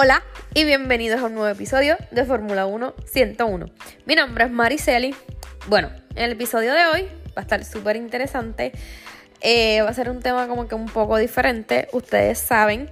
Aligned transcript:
Hola 0.00 0.22
y 0.54 0.62
bienvenidos 0.62 1.20
a 1.20 1.24
un 1.24 1.34
nuevo 1.34 1.48
episodio 1.48 1.96
de 2.12 2.24
Fórmula 2.24 2.66
1 2.66 2.94
101. 3.04 3.66
Mi 4.06 4.14
nombre 4.14 4.44
es 4.44 4.50
Mariceli. 4.52 5.12
Bueno, 5.66 5.90
en 6.14 6.22
el 6.22 6.30
episodio 6.30 6.72
de 6.72 6.86
hoy 6.86 7.08
va 7.36 7.38
a 7.38 7.40
estar 7.40 7.64
súper 7.64 7.96
interesante. 7.96 8.70
Eh, 9.40 9.82
va 9.82 9.88
a 9.88 9.92
ser 9.92 10.08
un 10.08 10.20
tema 10.20 10.46
como 10.46 10.68
que 10.68 10.76
un 10.76 10.86
poco 10.86 11.16
diferente. 11.16 11.88
Ustedes 11.92 12.38
saben 12.38 12.88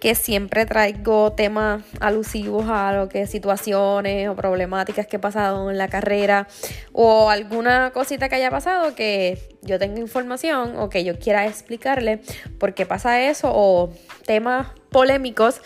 que 0.00 0.14
siempre 0.14 0.66
traigo 0.66 1.32
temas 1.32 1.82
alusivos 1.98 2.66
a 2.68 2.92
lo 2.92 3.08
que 3.08 3.26
situaciones 3.26 4.28
o 4.28 4.36
problemáticas 4.36 5.06
que 5.06 5.16
he 5.16 5.18
pasado 5.18 5.70
en 5.70 5.78
la 5.78 5.88
carrera 5.88 6.46
o 6.92 7.30
alguna 7.30 7.90
cosita 7.92 8.28
que 8.28 8.34
haya 8.34 8.50
pasado 8.50 8.94
que 8.94 9.56
yo 9.62 9.78
tenga 9.78 9.98
información 9.98 10.76
o 10.76 10.90
que 10.90 11.04
yo 11.04 11.18
quiera 11.18 11.46
explicarle 11.46 12.20
por 12.58 12.74
qué 12.74 12.84
pasa 12.84 13.22
eso 13.22 13.50
o 13.50 13.94
temas 14.26 14.68
polémicos 14.90 15.62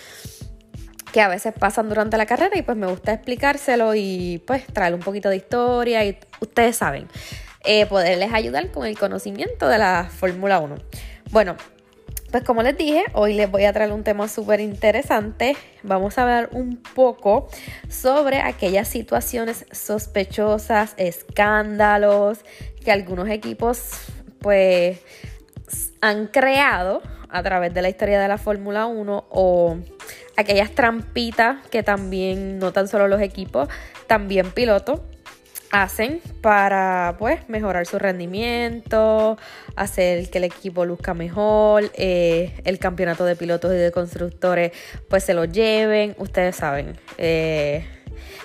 que 1.14 1.20
a 1.20 1.28
veces 1.28 1.54
pasan 1.56 1.88
durante 1.88 2.16
la 2.16 2.26
carrera 2.26 2.58
y 2.58 2.62
pues 2.62 2.76
me 2.76 2.88
gusta 2.88 3.12
explicárselo 3.12 3.94
y 3.94 4.42
pues 4.48 4.66
traer 4.66 4.94
un 4.94 5.00
poquito 5.00 5.28
de 5.28 5.36
historia 5.36 6.04
y 6.04 6.18
ustedes 6.40 6.74
saben, 6.74 7.06
eh, 7.64 7.86
poderles 7.86 8.32
ayudar 8.34 8.72
con 8.72 8.84
el 8.84 8.98
conocimiento 8.98 9.68
de 9.68 9.78
la 9.78 10.10
Fórmula 10.10 10.58
1. 10.58 10.74
Bueno, 11.30 11.54
pues 12.32 12.42
como 12.42 12.64
les 12.64 12.76
dije, 12.76 13.04
hoy 13.12 13.34
les 13.34 13.48
voy 13.48 13.64
a 13.64 13.72
traer 13.72 13.92
un 13.92 14.02
tema 14.02 14.26
súper 14.26 14.58
interesante. 14.58 15.56
Vamos 15.84 16.18
a 16.18 16.22
hablar 16.22 16.48
un 16.50 16.82
poco 16.82 17.46
sobre 17.88 18.40
aquellas 18.40 18.88
situaciones 18.88 19.66
sospechosas, 19.70 20.94
escándalos 20.96 22.40
que 22.84 22.90
algunos 22.90 23.28
equipos 23.28 24.00
pues 24.40 24.98
han 26.00 26.26
creado 26.26 27.02
a 27.28 27.40
través 27.44 27.72
de 27.72 27.82
la 27.82 27.88
historia 27.88 28.20
de 28.20 28.26
la 28.26 28.36
Fórmula 28.36 28.86
1 28.86 29.26
o 29.30 29.78
aquellas 30.36 30.70
trampitas 30.72 31.66
que 31.68 31.82
también 31.82 32.58
no 32.58 32.72
tan 32.72 32.88
solo 32.88 33.08
los 33.08 33.20
equipos, 33.20 33.68
también 34.06 34.50
pilotos 34.50 35.00
hacen 35.70 36.20
para 36.40 37.16
pues 37.18 37.48
mejorar 37.48 37.84
su 37.86 37.98
rendimiento, 37.98 39.36
hacer 39.74 40.30
que 40.30 40.38
el 40.38 40.44
equipo 40.44 40.84
luzca 40.84 41.14
mejor, 41.14 41.90
eh, 41.94 42.60
el 42.64 42.78
campeonato 42.78 43.24
de 43.24 43.34
pilotos 43.34 43.72
y 43.72 43.76
de 43.76 43.90
constructores 43.90 44.70
pues 45.08 45.24
se 45.24 45.34
lo 45.34 45.46
lleven, 45.46 46.14
ustedes 46.18 46.56
saben, 46.56 46.96
eh, 47.18 47.84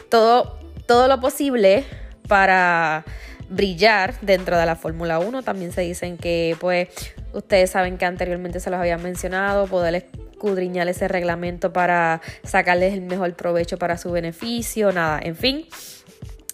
todo, 0.10 0.58
todo 0.88 1.08
lo 1.08 1.20
posible 1.20 1.86
para 2.28 3.06
brillar 3.50 4.20
dentro 4.22 4.58
de 4.58 4.66
la 4.66 4.76
Fórmula 4.76 5.20
1. 5.20 5.44
También 5.44 5.72
se 5.72 5.82
dicen 5.82 6.18
que 6.18 6.56
pues 6.60 6.90
ustedes 7.34 7.72
saben 7.72 7.98
que 7.98 8.06
anteriormente 8.06 8.60
se 8.60 8.70
los 8.70 8.80
había 8.80 8.98
mencionado, 8.98 9.68
poder 9.68 9.96
escudriñar 9.96 10.88
ese 10.88 11.08
reglamento 11.08 11.74
para 11.74 12.22
sacarles 12.44 12.94
el 12.94 13.02
mejor 13.02 13.34
provecho 13.36 13.78
para 13.78 13.98
su 13.98 14.12
beneficio, 14.12 14.92
nada, 14.92 15.20
en 15.22 15.36
fin 15.36 15.68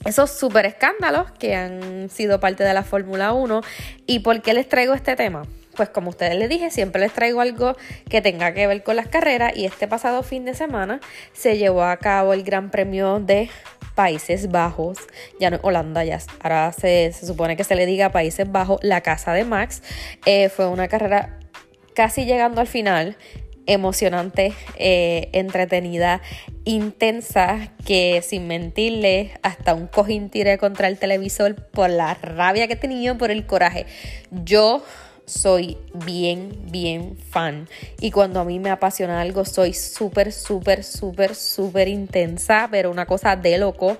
esos 0.05 0.29
super 0.29 0.65
escándalos 0.65 1.31
que 1.31 1.55
han 1.55 2.09
sido 2.09 2.39
parte 2.39 2.63
de 2.63 2.73
la 2.73 2.83
Fórmula 2.83 3.33
1. 3.33 3.61
¿Y 4.05 4.19
por 4.19 4.41
qué 4.41 4.53
les 4.53 4.69
traigo 4.69 4.93
este 4.93 5.15
tema? 5.15 5.43
Pues 5.75 5.89
como 5.89 6.11
ustedes 6.11 6.35
les 6.35 6.47
dije, 6.47 6.69
siempre 6.69 7.01
les 7.01 7.11
traigo 7.11 7.41
algo 7.41 7.75
que 8.07 8.21
tenga 8.21 8.53
que 8.53 8.67
ver 8.67 8.83
con 8.83 8.95
las 8.95 9.07
carreras 9.07 9.57
y 9.57 9.65
este 9.65 9.87
pasado 9.87 10.23
fin 10.23 10.45
de 10.45 10.53
semana 10.53 11.01
se 11.33 11.57
llevó 11.57 11.83
a 11.83 11.97
cabo 11.97 12.33
el 12.33 12.43
Gran 12.43 12.69
Premio 12.69 13.19
de 13.19 13.49
Países 13.95 14.51
Bajos, 14.51 14.99
ya 15.39 15.49
no 15.49 15.59
Holanda, 15.63 16.03
ya 16.03 16.19
ahora 16.41 16.73
se, 16.73 17.13
supone 17.13 17.55
que 17.55 17.63
se 17.63 17.75
le 17.75 17.85
diga 17.85 18.11
Países 18.11 18.51
Bajos, 18.51 18.79
la 18.83 19.01
casa 19.01 19.33
de 19.33 19.45
Max. 19.45 19.81
Eh, 20.25 20.49
fue 20.49 20.67
una 20.67 20.87
carrera 20.87 21.39
casi 21.95 22.25
llegando 22.25 22.61
al 22.61 22.67
final 22.67 23.17
emocionante, 23.67 24.53
eh, 24.77 25.29
entretenida, 25.33 26.21
intensa, 26.65 27.71
que 27.85 28.21
sin 28.21 28.47
mentirle, 28.47 29.31
hasta 29.41 29.73
un 29.73 29.87
cojín 29.87 30.29
tiré 30.29 30.57
contra 30.57 30.87
el 30.87 30.97
televisor 30.97 31.55
por 31.55 31.89
la 31.89 32.13
rabia 32.13 32.67
que 32.67 32.75
tenía, 32.75 33.15
por 33.15 33.31
el 33.31 33.45
coraje. 33.45 33.85
Yo 34.29 34.83
soy 35.25 35.77
bien, 35.93 36.51
bien 36.71 37.17
fan. 37.17 37.67
Y 37.99 38.11
cuando 38.11 38.39
a 38.39 38.45
mí 38.45 38.59
me 38.59 38.69
apasiona 38.69 39.21
algo, 39.21 39.45
soy 39.45 39.73
súper, 39.73 40.31
súper, 40.31 40.83
súper, 40.83 41.35
súper 41.35 41.87
intensa, 41.87 42.67
pero 42.71 42.91
una 42.91 43.05
cosa 43.05 43.35
de 43.35 43.57
loco. 43.57 43.97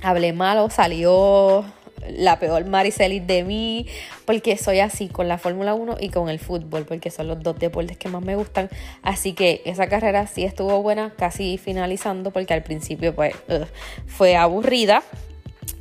Hablé 0.00 0.32
malo, 0.32 0.70
salió 0.70 1.64
la 2.08 2.38
peor 2.38 2.64
Maricelis 2.66 3.26
de 3.26 3.44
mí, 3.44 3.86
porque 4.24 4.56
soy 4.56 4.80
así 4.80 5.08
con 5.08 5.28
la 5.28 5.38
Fórmula 5.38 5.74
1 5.74 5.96
y 6.00 6.08
con 6.08 6.28
el 6.28 6.38
fútbol, 6.38 6.84
porque 6.84 7.10
son 7.10 7.28
los 7.28 7.42
dos 7.42 7.58
deportes 7.58 7.96
que 7.96 8.08
más 8.08 8.22
me 8.22 8.36
gustan. 8.36 8.68
Así 9.02 9.32
que 9.32 9.62
esa 9.64 9.86
carrera 9.88 10.26
sí 10.26 10.44
estuvo 10.44 10.82
buena, 10.82 11.12
casi 11.16 11.58
finalizando, 11.58 12.30
porque 12.30 12.54
al 12.54 12.62
principio 12.62 13.14
pues 13.14 13.34
fue 14.06 14.36
aburrida, 14.36 15.02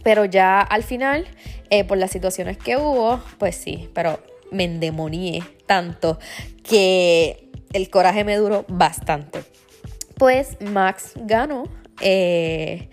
pero 0.03 0.25
ya 0.25 0.62
al 0.62 0.84
final, 0.84 1.28
eh, 1.69 1.84
por 1.84 1.97
las 1.97 2.12
situaciones 2.12 2.57
que 2.57 2.78
hubo, 2.78 3.22
pues 3.40 3.56
sí, 3.56 3.90
pero 3.94 4.19
me 4.51 4.66
endemonié 4.66 5.44
tanto 5.66 6.19
que 6.63 7.50
el 7.73 7.89
coraje 7.89 8.23
me 8.23 8.35
duró 8.35 8.66
bastante. 8.67 9.44
Pues 10.17 10.57
Max 10.62 11.13
ganó. 11.16 11.63
Eh, 12.01 12.89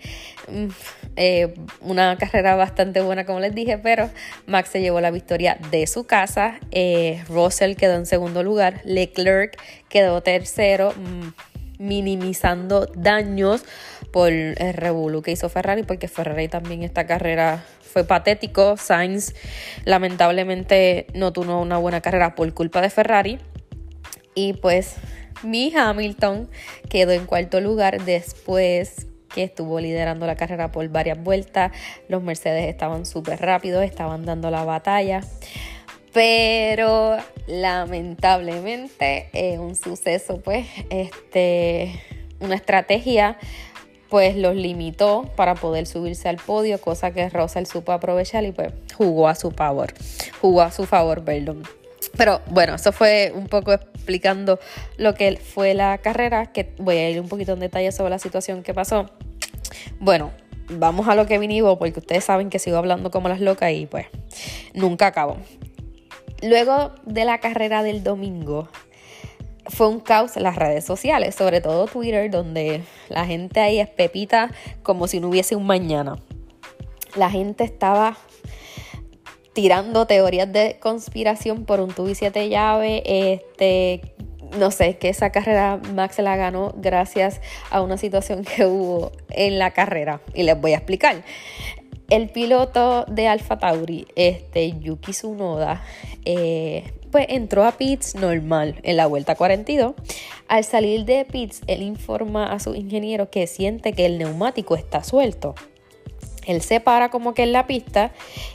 eh, 1.15 1.53
una 1.81 2.17
carrera 2.17 2.55
bastante 2.55 3.01
buena, 3.01 3.25
como 3.25 3.39
les 3.39 3.53
dije, 3.53 3.77
pero 3.77 4.09
Max 4.45 4.69
se 4.69 4.81
llevó 4.81 5.01
la 5.01 5.11
victoria 5.11 5.57
de 5.71 5.85
su 5.87 6.05
casa. 6.05 6.59
Eh, 6.71 7.23
Russell 7.27 7.75
quedó 7.75 7.95
en 7.95 8.05
segundo 8.05 8.43
lugar. 8.43 8.81
Leclerc 8.85 9.59
quedó 9.89 10.21
tercero, 10.21 10.93
mm, 10.95 11.27
minimizando 11.79 12.85
daños 12.95 13.63
por 14.11 14.31
el 14.31 14.55
revuelo 14.73 15.21
que 15.21 15.31
hizo 15.31 15.49
Ferrari, 15.49 15.83
porque 15.83 16.07
Ferrari 16.07 16.47
también 16.47 16.83
esta 16.83 17.05
carrera 17.05 17.63
fue 17.89 18.03
patético. 18.03 18.77
Sainz 18.77 19.33
lamentablemente 19.85 21.07
no 21.13 21.33
tuvo 21.33 21.59
una 21.61 21.77
buena 21.77 22.01
carrera 22.01 22.35
por 22.35 22.53
culpa 22.53 22.81
de 22.81 22.89
Ferrari. 22.89 23.39
Y 24.35 24.53
pues 24.53 24.95
mi 25.43 25.73
Hamilton 25.75 26.49
quedó 26.89 27.11
en 27.11 27.25
cuarto 27.25 27.61
lugar 27.61 28.03
después 28.03 29.07
que 29.33 29.43
estuvo 29.43 29.79
liderando 29.79 30.25
la 30.25 30.35
carrera 30.35 30.71
por 30.71 30.87
varias 30.89 31.21
vueltas. 31.21 31.71
Los 32.07 32.23
Mercedes 32.23 32.67
estaban 32.69 33.05
súper 33.05 33.39
rápidos, 33.39 33.83
estaban 33.83 34.25
dando 34.25 34.49
la 34.51 34.63
batalla. 34.63 35.21
Pero 36.13 37.17
lamentablemente 37.47 39.29
es 39.33 39.59
un 39.59 39.75
suceso, 39.75 40.41
pues, 40.41 40.65
este, 40.89 42.01
una 42.39 42.55
estrategia, 42.55 43.37
pues 44.09 44.35
los 44.35 44.55
limitó 44.55 45.29
para 45.35 45.55
poder 45.55 45.85
subirse 45.85 46.29
al 46.29 46.37
podio, 46.37 46.79
cosa 46.81 47.11
que 47.11 47.29
Russell 47.29 47.65
supo 47.65 47.91
aprovechar 47.91 48.43
y 48.43 48.51
pues 48.51 48.73
jugó 48.95 49.27
a 49.27 49.35
su 49.35 49.51
favor, 49.51 49.93
jugó 50.41 50.61
a 50.61 50.71
su 50.71 50.85
favor, 50.85 51.23
perdón. 51.23 51.63
Pero 52.17 52.41
bueno, 52.47 52.75
eso 52.75 52.91
fue 52.91 53.31
un 53.35 53.47
poco 53.47 53.73
explicando 53.73 54.59
lo 54.97 55.13
que 55.13 55.37
fue 55.37 55.73
la 55.73 55.97
carrera, 55.99 56.47
que 56.47 56.73
voy 56.77 56.97
a 56.97 57.09
ir 57.09 57.21
un 57.21 57.27
poquito 57.27 57.53
en 57.53 57.59
detalle 57.59 57.91
sobre 57.91 58.09
la 58.09 58.19
situación 58.19 58.63
que 58.63 58.73
pasó. 58.73 59.05
Bueno, 59.99 60.31
vamos 60.69 61.07
a 61.07 61.15
lo 61.15 61.27
que 61.27 61.37
vinimos, 61.37 61.77
porque 61.77 61.99
ustedes 61.99 62.23
saben 62.23 62.49
que 62.49 62.59
sigo 62.59 62.77
hablando 62.77 63.11
como 63.11 63.29
las 63.29 63.41
locas 63.41 63.71
y 63.71 63.85
pues 63.85 64.07
nunca 64.73 65.07
acabo. 65.07 65.37
Luego 66.41 66.93
de 67.05 67.25
la 67.25 67.39
carrera 67.39 67.83
del 67.83 68.01
domingo, 68.01 68.69
fue 69.69 69.87
un 69.87 69.99
caos 69.99 70.35
en 70.37 70.43
las 70.43 70.55
redes 70.55 70.85
sociales, 70.85 71.35
sobre 71.35 71.61
todo 71.61 71.87
Twitter, 71.87 72.29
donde 72.29 72.83
la 73.07 73.25
gente 73.25 73.59
ahí 73.59 73.79
es 73.79 73.89
pepita 73.89 74.51
como 74.83 75.07
si 75.07 75.19
no 75.19 75.29
hubiese 75.29 75.55
un 75.55 75.65
mañana. 75.65 76.17
La 77.15 77.29
gente 77.29 77.63
estaba 77.63 78.17
tirando 79.53 80.05
teorías 80.07 80.51
de 80.51 80.77
conspiración 80.79 81.65
por 81.65 81.79
un 81.79 81.91
tubo 81.91 82.09
y 82.09 82.49
llaves, 82.49 83.01
este, 83.05 84.01
no 84.57 84.71
sé, 84.71 84.97
que 84.97 85.09
esa 85.09 85.31
carrera 85.31 85.79
Max 85.93 86.19
la 86.19 86.35
ganó 86.35 86.73
gracias 86.77 87.41
a 87.69 87.81
una 87.81 87.97
situación 87.97 88.43
que 88.55 88.65
hubo 88.65 89.11
en 89.29 89.59
la 89.59 89.71
carrera 89.71 90.21
y 90.33 90.43
les 90.43 90.59
voy 90.59 90.73
a 90.73 90.77
explicar. 90.77 91.23
El 92.09 92.29
piloto 92.29 93.05
de 93.05 93.27
Alfa 93.27 93.57
Tauri, 93.59 94.07
este 94.15 94.77
Yuki 94.79 95.11
Tsunoda, 95.11 95.83
eh, 96.25 96.91
pues 97.11 97.25
entró 97.29 97.65
a 97.65 97.71
pits 97.71 98.15
normal 98.15 98.75
en 98.83 98.97
la 98.97 99.07
vuelta 99.07 99.35
42. 99.35 99.93
Al 100.47 100.63
salir 100.63 101.05
de 101.05 101.25
pits, 101.25 101.61
él 101.67 101.81
informa 101.81 102.51
a 102.51 102.59
su 102.59 102.75
ingeniero 102.75 103.29
que 103.29 103.47
siente 103.47 103.93
que 103.93 104.05
el 104.05 104.17
neumático 104.17 104.75
está 104.75 105.03
suelto. 105.03 105.55
Él 106.49 106.61
se 106.61 106.79
para 106.79 107.09
como 107.09 107.33
que 107.33 107.43
en 107.43 107.53
la 107.53 107.67
pista 107.67 108.11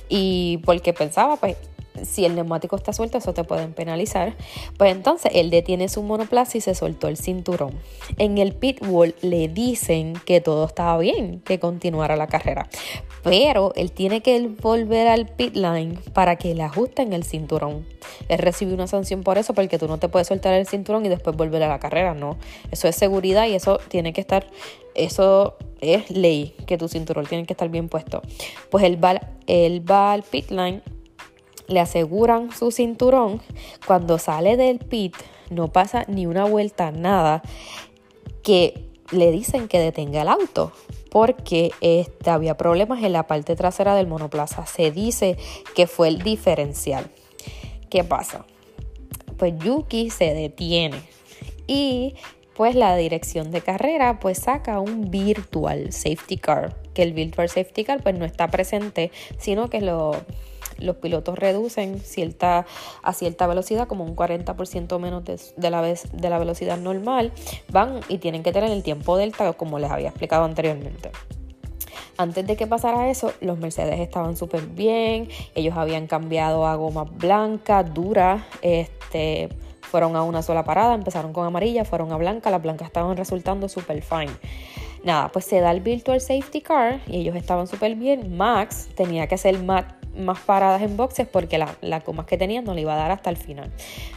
y 0.08 0.58
porque 0.64 0.92
pensaba, 0.92 1.36
pues 1.36 1.56
si 2.02 2.24
el 2.24 2.34
neumático 2.34 2.74
está 2.76 2.92
suelto, 2.92 3.18
eso 3.18 3.34
te 3.34 3.44
pueden 3.44 3.72
penalizar. 3.72 4.34
Pues 4.76 4.92
entonces 4.92 5.30
él 5.34 5.50
detiene 5.50 5.88
su 5.88 6.02
monoplaza 6.02 6.58
y 6.58 6.60
se 6.60 6.74
soltó 6.74 7.08
el 7.08 7.16
cinturón. 7.16 7.72
En 8.16 8.38
el 8.38 8.52
pit 8.52 8.84
wall 8.86 9.14
le 9.22 9.48
dicen 9.48 10.14
que 10.24 10.40
todo 10.40 10.66
estaba 10.66 10.98
bien, 10.98 11.40
que 11.44 11.58
continuara 11.60 12.16
la 12.16 12.26
carrera. 12.26 12.68
Pero 13.22 13.72
él 13.76 13.92
tiene 13.92 14.22
que 14.22 14.40
volver 14.60 15.06
al 15.06 15.28
pit 15.28 15.54
line 15.54 15.98
para 16.12 16.36
que 16.36 16.54
le 16.54 16.62
ajusten 16.62 17.12
el 17.12 17.24
cinturón. 17.24 17.86
Él 18.28 18.38
recibió 18.38 18.74
una 18.74 18.86
sanción 18.86 19.22
por 19.22 19.38
eso, 19.38 19.54
porque 19.54 19.78
tú 19.78 19.88
no 19.88 19.98
te 19.98 20.08
puedes 20.08 20.28
soltar 20.28 20.54
el 20.54 20.66
cinturón 20.66 21.06
y 21.06 21.08
después 21.08 21.36
volver 21.36 21.62
a 21.62 21.68
la 21.68 21.78
carrera, 21.78 22.14
no. 22.14 22.36
Eso 22.70 22.88
es 22.88 22.96
seguridad 22.96 23.46
y 23.46 23.54
eso 23.54 23.78
tiene 23.88 24.12
que 24.12 24.20
estar, 24.20 24.46
eso 24.94 25.56
es 25.84 26.10
ley, 26.10 26.54
que 26.66 26.78
tu 26.78 26.88
cinturón 26.88 27.26
tiene 27.26 27.46
que 27.46 27.52
estar 27.52 27.68
bien 27.68 27.88
puesto. 27.88 28.22
Pues 28.70 28.84
él 28.84 29.02
va, 29.02 29.20
él 29.46 29.88
va 29.88 30.12
al 30.12 30.22
pit 30.22 30.50
line 30.50 30.82
le 31.66 31.80
aseguran 31.80 32.52
su 32.52 32.70
cinturón, 32.70 33.40
cuando 33.86 34.18
sale 34.18 34.56
del 34.56 34.78
pit 34.78 35.16
no 35.50 35.68
pasa 35.68 36.04
ni 36.08 36.26
una 36.26 36.44
vuelta, 36.44 36.90
nada, 36.90 37.42
que 38.42 38.90
le 39.10 39.30
dicen 39.30 39.68
que 39.68 39.78
detenga 39.78 40.22
el 40.22 40.28
auto 40.28 40.72
porque 41.10 41.70
este, 41.80 42.30
había 42.30 42.56
problemas 42.56 43.02
en 43.04 43.12
la 43.12 43.26
parte 43.28 43.54
trasera 43.54 43.94
del 43.94 44.08
monoplaza. 44.08 44.66
Se 44.66 44.90
dice 44.90 45.36
que 45.76 45.86
fue 45.86 46.08
el 46.08 46.22
diferencial. 46.22 47.08
¿Qué 47.88 48.02
pasa? 48.02 48.44
Pues 49.38 49.54
Yuki 49.58 50.10
se 50.10 50.34
detiene 50.34 51.00
y 51.68 52.14
pues 52.54 52.74
la 52.74 52.96
dirección 52.96 53.50
de 53.50 53.60
carrera 53.60 54.20
pues 54.20 54.38
saca 54.38 54.80
un 54.80 55.10
virtual 55.10 55.92
safety 55.92 56.36
car, 56.36 56.76
que 56.94 57.02
el 57.02 57.12
virtual 57.12 57.48
safety 57.48 57.84
car 57.84 58.02
pues 58.02 58.16
no 58.16 58.24
está 58.24 58.48
presente, 58.48 59.10
sino 59.38 59.68
que 59.68 59.80
lo 59.80 60.16
los 60.78 60.96
pilotos 60.96 61.38
reducen 61.38 62.02
a 63.02 63.12
cierta 63.12 63.46
velocidad, 63.46 63.86
como 63.86 64.04
un 64.04 64.16
40% 64.16 64.98
menos 64.98 65.24
de, 65.24 65.70
la 65.70 65.82
de 65.82 66.30
la 66.30 66.38
velocidad 66.38 66.78
normal, 66.78 67.32
van 67.70 68.00
y 68.08 68.18
tienen 68.18 68.42
que 68.42 68.52
tener 68.52 68.70
el 68.70 68.82
tiempo 68.82 69.16
delta, 69.16 69.52
como 69.54 69.78
les 69.78 69.90
había 69.90 70.08
explicado 70.08 70.44
anteriormente. 70.44 71.10
Antes 72.16 72.46
de 72.46 72.56
que 72.56 72.66
pasara 72.66 73.10
eso, 73.10 73.32
los 73.40 73.58
Mercedes 73.58 73.98
estaban 73.98 74.36
súper 74.36 74.66
bien, 74.66 75.28
ellos 75.54 75.76
habían 75.76 76.06
cambiado 76.06 76.66
a 76.66 76.76
goma 76.76 77.04
blanca, 77.04 77.82
dura, 77.82 78.46
este, 78.62 79.48
fueron 79.94 80.16
a 80.16 80.24
una 80.24 80.42
sola 80.42 80.64
parada, 80.64 80.92
empezaron 80.92 81.32
con 81.32 81.46
amarilla, 81.46 81.84
fueron 81.84 82.10
a 82.10 82.16
blanca, 82.16 82.50
las 82.50 82.60
blancas 82.60 82.88
estaban 82.88 83.16
resultando 83.16 83.68
súper 83.68 84.02
fine. 84.02 84.32
Nada, 85.04 85.28
pues 85.28 85.44
se 85.44 85.60
da 85.60 85.70
el 85.70 85.82
Virtual 85.82 86.20
Safety 86.20 86.62
Car 86.62 86.98
y 87.06 87.18
ellos 87.18 87.36
estaban 87.36 87.68
súper 87.68 87.94
bien. 87.94 88.36
Max 88.36 88.88
tenía 88.96 89.28
que 89.28 89.36
hacer 89.36 89.56
más 89.62 89.84
más 90.16 90.40
paradas 90.40 90.82
en 90.82 90.96
boxes 90.96 91.28
porque 91.28 91.58
las 91.58 91.76
la 91.80 92.00
gomas 92.00 92.26
que 92.26 92.36
tenían 92.36 92.64
no 92.64 92.74
le 92.74 92.80
iba 92.80 92.92
a 92.92 92.96
dar 92.96 93.12
hasta 93.12 93.30
el 93.30 93.36
final. 93.36 93.70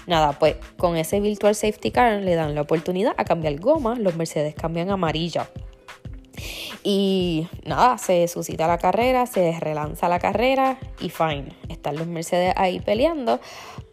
Nada, 0.07 0.31
pues 0.31 0.55
con 0.77 0.97
ese 0.97 1.19
Virtual 1.19 1.53
Safety 1.53 1.91
Car 1.91 2.23
le 2.23 2.33
dan 2.33 2.55
la 2.55 2.61
oportunidad 2.61 3.13
a 3.15 3.23
cambiar 3.23 3.59
goma, 3.59 3.93
los 3.99 4.15
Mercedes 4.15 4.55
cambian 4.55 4.89
amarilla. 4.89 5.47
Y 6.83 7.47
nada, 7.65 7.97
se 7.97 8.27
suscita 8.27 8.67
la 8.67 8.77
carrera, 8.77 9.25
se 9.25 9.59
relanza 9.59 10.07
la 10.07 10.19
carrera 10.19 10.77
y 10.99 11.09
fine. 11.09 11.49
Están 11.69 11.95
los 11.95 12.07
Mercedes 12.07 12.53
ahí 12.55 12.79
peleando, 12.79 13.39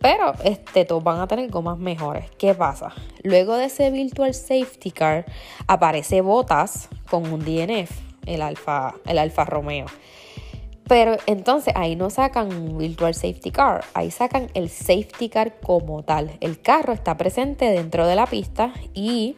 pero 0.01 0.33
este, 0.45 0.85
todos 0.85 1.03
van 1.03 1.21
a 1.21 1.27
tener 1.27 1.51
gomas 1.51 1.79
mejores. 1.79 2.31
¿Qué 2.39 2.55
pasa? 2.55 2.93
Luego 3.23 3.57
de 3.57 3.67
ese 3.67 3.91
Virtual 3.91 4.35
Safety 4.35 4.91
Car 4.91 5.25
aparece 5.67 6.21
Botas 6.21 6.89
con 7.11 7.31
un 7.33 7.45
DNF, 7.45 7.91
el 8.27 8.43
Alfa, 8.43 8.95
el 9.07 9.19
Alfa 9.19 9.45
Romeo. 9.45 9.87
Pero 10.87 11.17
entonces 11.27 11.73
ahí 11.77 11.97
no 11.97 12.11
sacan 12.11 12.53
un 12.53 12.77
virtual 12.77 13.15
safety 13.15 13.51
car, 13.51 13.85
ahí 13.95 14.11
sacan 14.11 14.51
el 14.53 14.69
safety 14.69 15.31
car 15.31 15.59
como 15.61 16.03
tal. 16.03 16.37
El 16.41 16.61
carro 16.61 16.93
está 16.93 17.17
presente 17.17 17.65
dentro 17.71 18.07
de 18.07 18.17
la 18.17 18.27
pista 18.27 18.73
y 18.93 19.37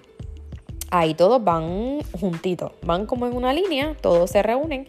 ahí 0.91 1.15
todos 1.15 1.43
van 1.43 2.01
juntitos, 2.19 2.73
van 2.83 3.07
como 3.07 3.27
en 3.27 3.37
una 3.37 3.53
línea, 3.53 3.97
todos 4.01 4.31
se 4.31 4.43
reúnen 4.43 4.87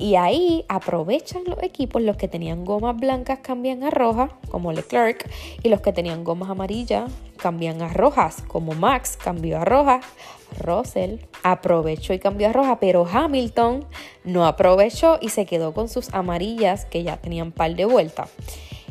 y 0.00 0.16
ahí 0.16 0.64
aprovechan 0.68 1.42
los 1.46 1.62
equipos, 1.62 2.00
los 2.00 2.16
que 2.16 2.26
tenían 2.26 2.64
gomas 2.64 2.96
blancas 2.96 3.40
cambian 3.42 3.84
a 3.84 3.90
rojas, 3.90 4.30
como 4.50 4.72
Leclerc, 4.72 5.30
y 5.62 5.68
los 5.68 5.82
que 5.82 5.92
tenían 5.92 6.24
gomas 6.24 6.48
amarillas 6.48 7.10
cambian 7.36 7.82
a 7.82 7.88
rojas, 7.88 8.42
como 8.48 8.72
Max 8.72 9.18
cambió 9.22 9.58
a 9.58 9.66
rojas, 9.66 10.04
Russell 10.58 11.18
aprovechó 11.42 12.14
y 12.14 12.18
cambió 12.18 12.48
a 12.48 12.52
roja, 12.52 12.80
pero 12.80 13.06
Hamilton 13.06 13.84
no 14.24 14.46
aprovechó 14.46 15.18
y 15.20 15.28
se 15.28 15.44
quedó 15.44 15.74
con 15.74 15.88
sus 15.90 16.12
amarillas 16.14 16.86
que 16.86 17.02
ya 17.02 17.18
tenían 17.18 17.52
par 17.52 17.76
de 17.76 17.84
vueltas. 17.84 18.30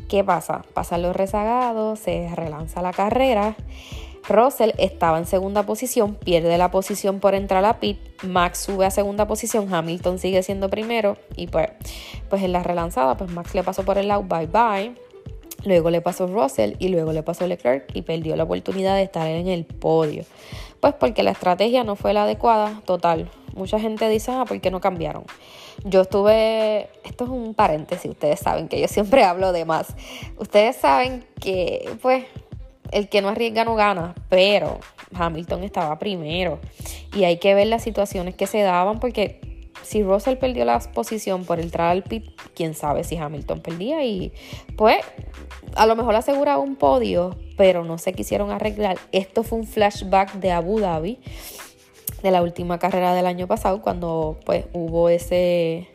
¿Qué 0.07 0.23
pasa? 0.23 0.63
Pasan 0.73 1.01
los 1.01 1.15
rezagados, 1.15 1.99
se 1.99 2.29
relanza 2.35 2.83
la 2.83 2.93
carrera 2.93 3.55
Russell 4.29 4.71
estaba 4.77 5.17
en 5.17 5.25
segunda 5.25 5.63
posición, 5.63 6.15
pierde 6.15 6.57
la 6.57 6.71
posición 6.71 7.19
por 7.19 7.35
entrar 7.35 7.65
a 7.65 7.79
pit, 7.79 7.97
Max 8.23 8.59
sube 8.59 8.85
a 8.85 8.91
segunda 8.91 9.27
posición, 9.27 9.73
Hamilton 9.73 10.19
sigue 10.19 10.43
siendo 10.43 10.69
primero 10.69 11.17
y 11.35 11.47
pues, 11.47 11.69
pues 12.29 12.43
en 12.43 12.53
la 12.53 12.63
relanzada 12.63 13.17
pues 13.17 13.31
Max 13.31 13.53
le 13.55 13.63
pasó 13.63 13.83
por 13.83 13.97
el 13.97 14.07
lado, 14.07 14.23
bye 14.23 14.47
bye. 14.47 14.95
Luego 15.65 15.89
le 15.89 15.99
pasó 15.99 16.25
Russell 16.27 16.75
y 16.79 16.87
luego 16.87 17.11
le 17.11 17.21
pasó 17.21 17.45
Leclerc 17.45 17.93
y 17.93 18.03
perdió 18.03 18.37
la 18.37 18.43
oportunidad 18.43 18.95
de 18.95 19.03
estar 19.03 19.27
en 19.27 19.47
el 19.47 19.65
podio. 19.65 20.23
Pues 20.79 20.93
porque 20.93 21.23
la 21.23 21.31
estrategia 21.31 21.83
no 21.83 21.97
fue 21.97 22.13
la 22.13 22.23
adecuada, 22.23 22.81
total. 22.85 23.29
Mucha 23.55 23.77
gente 23.77 24.07
dice, 24.07 24.31
ah, 24.31 24.45
¿por 24.45 24.61
qué 24.61 24.71
no 24.71 24.79
cambiaron? 24.79 25.25
Yo 25.83 26.01
estuve, 26.01 26.89
esto 27.03 27.25
es 27.25 27.29
un 27.29 27.53
paréntesis, 27.53 28.09
ustedes 28.09 28.39
saben 28.39 28.69
que 28.69 28.79
yo 28.79 28.87
siempre 28.87 29.23
hablo 29.25 29.51
de 29.51 29.65
más. 29.65 29.93
Ustedes 30.37 30.77
saben 30.77 31.25
que, 31.41 31.89
pues, 32.01 32.23
el 32.91 33.09
que 33.09 33.21
no 33.21 33.29
arriesga 33.29 33.65
no 33.65 33.75
gana, 33.75 34.15
pero 34.29 34.79
Hamilton 35.13 35.63
estaba 35.63 35.99
primero. 35.99 36.59
Y 37.15 37.23
hay 37.23 37.37
que 37.37 37.53
ver 37.53 37.67
las 37.67 37.83
situaciones 37.83 38.35
que 38.35 38.47
se 38.47 38.61
daban 38.61 38.99
porque 38.99 39.41
si 39.83 40.03
Russell 40.03 40.37
perdió 40.37 40.65
la 40.65 40.79
posición 40.79 41.45
por 41.45 41.59
entrar 41.59 41.89
al 41.89 42.03
pit, 42.03 42.25
quién 42.55 42.73
sabe 42.73 43.03
si 43.03 43.17
Hamilton 43.17 43.61
perdía 43.61 44.03
y 44.03 44.33
pues 44.75 44.97
a 45.75 45.85
lo 45.85 45.95
mejor 45.95 46.15
aseguraba 46.15 46.59
un 46.59 46.75
podio, 46.75 47.37
pero 47.57 47.83
no 47.83 47.97
se 47.97 48.13
quisieron 48.13 48.51
arreglar. 48.51 48.97
Esto 49.11 49.43
fue 49.43 49.59
un 49.59 49.67
flashback 49.67 50.33
de 50.33 50.51
Abu 50.51 50.79
Dhabi, 50.79 51.19
de 52.21 52.31
la 52.31 52.41
última 52.41 52.79
carrera 52.79 53.13
del 53.13 53.25
año 53.25 53.47
pasado, 53.47 53.81
cuando 53.81 54.39
pues 54.45 54.65
hubo 54.73 55.09
ese 55.09 55.87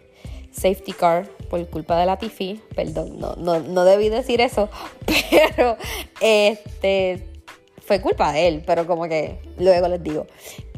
safety 0.50 0.92
car 0.92 1.28
por 1.54 1.68
culpa 1.68 1.96
de 1.96 2.06
la 2.06 2.16
Tifi. 2.16 2.60
Perdón, 2.74 3.20
no, 3.20 3.36
no, 3.36 3.60
no 3.60 3.84
debí 3.84 4.08
decir 4.08 4.40
eso, 4.40 4.68
pero 5.30 5.76
este 6.20 7.28
fue 7.80 8.00
culpa 8.00 8.32
de 8.32 8.48
él, 8.48 8.62
pero 8.66 8.86
como 8.86 9.04
que 9.04 9.38
luego 9.58 9.86
les 9.86 10.02
digo. 10.02 10.26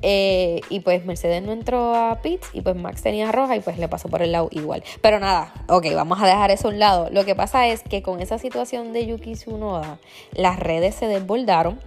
Eh, 0.03 0.61
y 0.69 0.81
pues 0.81 1.07
Mercedes 1.07 1.43
no 1.43 1.53
entró 1.53 1.95
a 1.95 2.21
pits 2.21 2.49
y 2.53 2.61
pues 2.61 2.77
Max 2.77 3.03
tenía 3.03 3.33
roja 3.33 3.57
y 3.57 3.61
pues 3.61 3.79
le 3.79 3.89
pasó 3.89 4.11
por 4.11 4.21
el 4.21 4.33
lado 4.33 4.49
igual. 4.51 4.85
Pero 5.01 5.19
nada, 5.19 5.55
ok, 5.69 5.87
vamos 5.95 6.21
a 6.21 6.27
dejar 6.27 6.51
eso 6.51 6.69
a 6.69 6.73
un 6.73 6.79
lado. 6.79 7.09
Lo 7.11 7.25
que 7.25 7.35
pasa 7.35 7.69
es 7.69 7.83
que 7.83 8.03
con 8.03 8.21
esa 8.21 8.39
situación 8.39 8.93
de 8.93 9.07
Yuki 9.07 9.33
Tsunoda, 9.33 9.99
las 10.33 10.59
redes 10.59 10.95
se 10.95 11.07
desbordaron 11.07 11.81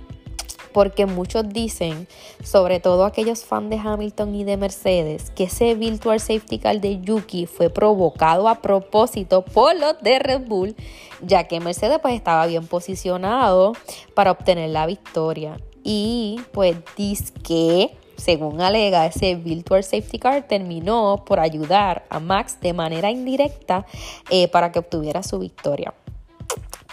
porque 0.72 1.06
muchos 1.06 1.50
dicen, 1.50 2.08
sobre 2.44 2.80
todo 2.80 3.06
aquellos 3.06 3.44
fans 3.44 3.70
de 3.70 3.78
Hamilton 3.78 4.36
y 4.36 4.44
de 4.44 4.58
Mercedes, 4.58 5.32
que 5.36 5.46
ese 5.46 5.76
virtual 5.76 6.20
safety 6.20 6.60
car 6.60 6.80
de 6.80 7.00
Yuki 7.02 7.46
fue 7.46 7.70
provocado 7.70 8.48
a 8.48 8.62
propósito 8.62 9.44
por 9.44 9.76
los 9.76 10.02
de 10.02 10.20
Red 10.20 10.48
Bull, 10.48 10.76
ya 11.22 11.46
que 11.46 11.60
Mercedes 11.60 12.00
pues 12.02 12.16
estaba 12.16 12.46
bien 12.46 12.68
posicionado 12.68 13.74
para 14.14 14.32
obtener 14.32 14.70
la 14.70 14.86
victoria. 14.86 15.58
Y 15.84 16.42
pues 16.52 16.78
dice 16.98 17.34
que 17.44 17.96
según 18.20 18.60
alega, 18.62 19.06
ese 19.06 19.36
Virtual 19.36 19.84
Safety 19.84 20.20
Car 20.20 20.48
terminó 20.48 21.24
por 21.26 21.40
ayudar 21.40 22.06
a 22.10 22.20
Max 22.20 22.60
de 22.60 22.74
manera 22.74 23.10
indirecta 23.10 23.86
eh, 24.30 24.50
para 24.50 24.72
que 24.72 24.80
obtuviera 24.80 25.24
su 25.24 25.40
victoria. 25.40 25.94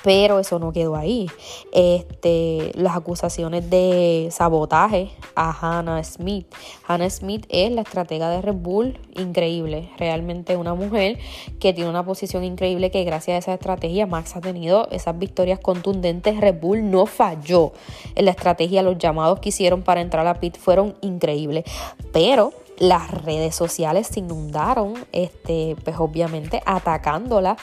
Pero 0.06 0.38
eso 0.38 0.60
no 0.60 0.72
quedó 0.72 0.94
ahí. 0.94 1.28
Este, 1.72 2.70
las 2.76 2.96
acusaciones 2.96 3.68
de 3.68 4.28
sabotaje 4.30 5.10
a 5.34 5.50
Hannah 5.50 6.04
Smith. 6.04 6.46
Hannah 6.86 7.10
Smith 7.10 7.44
es 7.48 7.72
la 7.72 7.80
estratega 7.80 8.30
de 8.30 8.40
Red 8.40 8.54
Bull, 8.54 9.00
increíble. 9.16 9.90
Realmente 9.98 10.56
una 10.56 10.75
mujer 10.75 11.18
que 11.58 11.72
tiene 11.72 11.90
una 11.90 12.04
posición 12.04 12.44
increíble 12.44 12.92
que 12.92 13.02
gracias 13.02 13.34
a 13.34 13.38
esa 13.38 13.54
estrategia 13.54 14.06
Max 14.06 14.36
ha 14.36 14.40
tenido 14.40 14.86
esas 14.92 15.18
victorias 15.18 15.58
contundentes. 15.58 16.38
Red 16.38 16.60
Bull 16.60 16.88
no 16.88 17.06
falló 17.06 17.72
en 18.14 18.26
la 18.26 18.30
estrategia. 18.30 18.84
Los 18.84 18.98
llamados 18.98 19.40
que 19.40 19.48
hicieron 19.48 19.82
para 19.82 20.02
entrar 20.02 20.25
a 20.28 20.38
pit 20.38 20.56
fueron 20.56 20.94
increíbles. 21.00 21.64
Pero 22.12 22.52
las 22.78 23.10
redes 23.10 23.56
sociales 23.56 24.06
se 24.06 24.20
inundaron, 24.20 24.94
este, 25.10 25.76
pues 25.82 25.96
obviamente 25.98 26.62
atacándola 26.64 27.56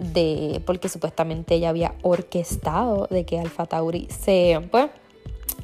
de, 0.00 0.62
porque 0.64 0.88
supuestamente 0.88 1.54
ella 1.54 1.68
había 1.68 1.94
orquestado 2.02 3.06
de 3.10 3.24
que 3.24 3.38
Alfa 3.38 3.66
Tauri 3.66 4.08
se, 4.10 4.60
pues, 4.70 4.90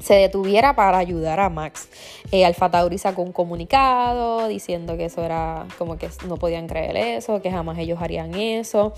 se 0.00 0.14
detuviera 0.14 0.76
para 0.76 0.98
ayudar 0.98 1.40
a 1.40 1.48
Max. 1.48 1.88
Eh, 2.30 2.44
Alfa 2.44 2.70
Tauri 2.70 2.98
sacó 2.98 3.22
un 3.22 3.32
comunicado 3.32 4.46
diciendo 4.46 4.96
que 4.96 5.06
eso 5.06 5.24
era 5.24 5.66
como 5.78 5.96
que 5.96 6.08
no 6.28 6.36
podían 6.36 6.68
creer 6.68 6.96
eso, 6.96 7.40
que 7.40 7.50
jamás 7.50 7.78
ellos 7.78 7.98
harían 8.00 8.34
eso. 8.34 8.92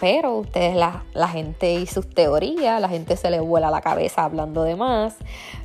Pero 0.00 0.36
ustedes, 0.36 0.76
la, 0.76 1.04
la 1.14 1.28
gente 1.28 1.72
y 1.72 1.86
sus 1.86 2.10
teorías, 2.10 2.80
la 2.80 2.88
gente 2.88 3.16
se 3.16 3.30
le 3.30 3.40
vuela 3.40 3.70
la 3.70 3.80
cabeza 3.80 4.24
hablando 4.24 4.62
de 4.62 4.76
más. 4.76 5.14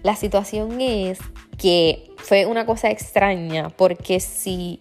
La 0.04 0.16
situación 0.16 0.80
es 0.80 1.20
que 1.58 2.12
fue 2.18 2.46
una 2.46 2.66
cosa 2.66 2.90
extraña 2.92 3.70
porque 3.70 4.22
si 4.22 4.80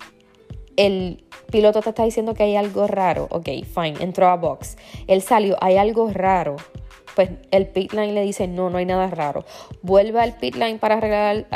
el 0.76 1.24
piloto 1.50 1.80
te 1.82 1.90
está 1.90 2.04
diciendo 2.04 2.34
que 2.34 2.44
hay 2.44 2.56
algo 2.56 2.86
raro, 2.86 3.26
ok, 3.30 3.48
fine, 3.64 3.96
entró 4.00 4.28
a 4.28 4.36
box, 4.36 4.76
él 5.06 5.22
salió, 5.22 5.56
hay 5.60 5.76
algo 5.76 6.10
raro, 6.10 6.56
pues 7.14 7.30
el 7.50 7.66
pit 7.66 7.92
line 7.92 8.12
le 8.12 8.22
dice 8.22 8.46
no, 8.46 8.70
no 8.70 8.78
hay 8.78 8.86
nada 8.86 9.08
raro, 9.08 9.44
vuelve 9.82 10.20
al 10.20 10.36
pit 10.36 10.54
line 10.54 10.78
para 10.78 10.96
arreglar 10.96 11.46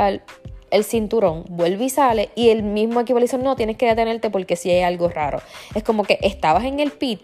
el 0.71 0.85
cinturón, 0.85 1.45
vuelve 1.49 1.85
y 1.85 1.91
sale 1.91 2.31
y 2.35 2.51
el 2.51 2.63
mismo 2.63 3.01
equipo 3.01 3.19
le 3.19 3.25
dice 3.27 3.39
no, 3.39 3.57
tienes 3.57 3.77
que 3.77 3.87
detenerte 3.87 4.31
porque 4.31 4.57
si 4.57 4.71
hay 4.71 4.83
algo 4.83 5.09
raro. 5.09 5.41
Es 5.75 5.85
como 5.85 6.03
que 6.03 6.19
estabas 6.23 6.65
en 6.65 6.81
el 6.81 6.91
pit, 6.91 7.21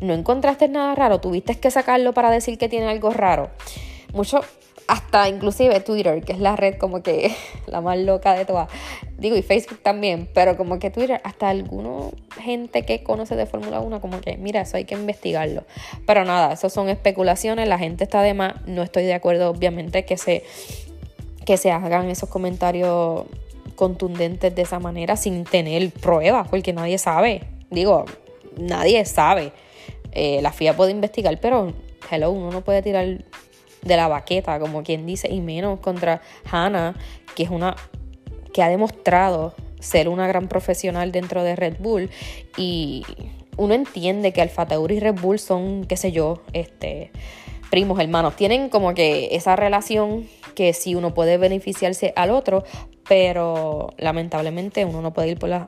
no 0.00 0.14
encontraste 0.14 0.68
nada 0.68 0.94
raro, 0.94 1.20
tuviste 1.20 1.58
que 1.58 1.70
sacarlo 1.70 2.14
para 2.14 2.30
decir 2.30 2.56
que 2.56 2.68
tiene 2.68 2.88
algo 2.88 3.10
raro. 3.10 3.50
Mucho, 4.12 4.40
hasta 4.86 5.28
inclusive 5.28 5.80
Twitter, 5.80 6.22
que 6.22 6.32
es 6.32 6.38
la 6.38 6.56
red 6.56 6.76
como 6.76 7.02
que 7.02 7.34
la 7.66 7.80
más 7.80 7.98
loca 7.98 8.34
de 8.34 8.44
todas, 8.44 8.68
digo, 9.18 9.36
y 9.36 9.42
Facebook 9.42 9.80
también, 9.82 10.28
pero 10.34 10.56
como 10.56 10.78
que 10.78 10.90
Twitter, 10.90 11.20
hasta 11.24 11.48
alguna 11.48 12.10
gente 12.40 12.84
que 12.84 13.02
conoce 13.02 13.36
de 13.36 13.46
Fórmula 13.46 13.80
1, 13.80 14.00
como 14.00 14.20
que, 14.20 14.36
mira, 14.36 14.62
eso 14.62 14.76
hay 14.76 14.84
que 14.84 14.94
investigarlo. 14.94 15.64
Pero 16.06 16.24
nada, 16.24 16.54
eso 16.54 16.68
son 16.68 16.88
especulaciones, 16.88 17.68
la 17.68 17.78
gente 17.78 18.04
está 18.04 18.22
de 18.22 18.34
más, 18.34 18.66
no 18.66 18.82
estoy 18.82 19.04
de 19.04 19.14
acuerdo, 19.14 19.50
obviamente, 19.50 20.04
que 20.04 20.16
se, 20.16 20.44
que 21.44 21.56
se 21.56 21.70
hagan 21.70 22.10
esos 22.10 22.28
comentarios 22.28 23.24
contundentes 23.76 24.54
de 24.54 24.62
esa 24.62 24.78
manera 24.78 25.16
sin 25.16 25.44
tener 25.44 25.90
pruebas, 25.90 26.48
porque 26.48 26.72
nadie 26.72 26.98
sabe, 26.98 27.42
digo, 27.70 28.04
nadie 28.56 29.04
sabe. 29.04 29.52
Eh, 30.12 30.40
la 30.42 30.52
FIA 30.52 30.76
puede 30.76 30.92
investigar, 30.92 31.40
pero 31.40 31.72
hello, 32.10 32.30
uno 32.30 32.50
no 32.50 32.60
puede 32.60 32.82
tirar 32.82 33.24
de 33.84 33.96
la 33.96 34.08
baqueta, 34.08 34.58
como 34.58 34.82
quien 34.82 35.06
dice, 35.06 35.28
y 35.30 35.40
menos 35.40 35.80
contra 35.80 36.20
Hannah, 36.50 36.94
que 37.34 37.44
es 37.44 37.50
una 37.50 37.76
que 38.52 38.62
ha 38.62 38.68
demostrado 38.68 39.54
ser 39.80 40.08
una 40.08 40.26
gran 40.26 40.48
profesional 40.48 41.12
dentro 41.12 41.42
de 41.42 41.56
Red 41.56 41.76
Bull. 41.80 42.10
Y 42.56 43.04
uno 43.56 43.74
entiende 43.74 44.32
que 44.32 44.42
Alfa 44.42 44.66
Tauri 44.66 44.96
y 44.96 45.00
Red 45.00 45.20
Bull 45.20 45.38
son, 45.38 45.84
qué 45.84 45.96
sé 45.96 46.12
yo, 46.12 46.42
este 46.52 47.10
primos 47.70 47.98
hermanos, 47.98 48.36
tienen 48.36 48.68
como 48.68 48.94
que 48.94 49.30
esa 49.32 49.56
relación 49.56 50.28
que 50.54 50.72
si 50.74 50.94
uno 50.94 51.12
puede 51.12 51.38
beneficiarse 51.38 52.12
al 52.14 52.30
otro, 52.30 52.62
pero 53.08 53.88
lamentablemente 53.98 54.84
uno 54.84 55.02
no 55.02 55.12
puede 55.12 55.30
ir 55.30 55.38
por 55.38 55.48
las 55.48 55.66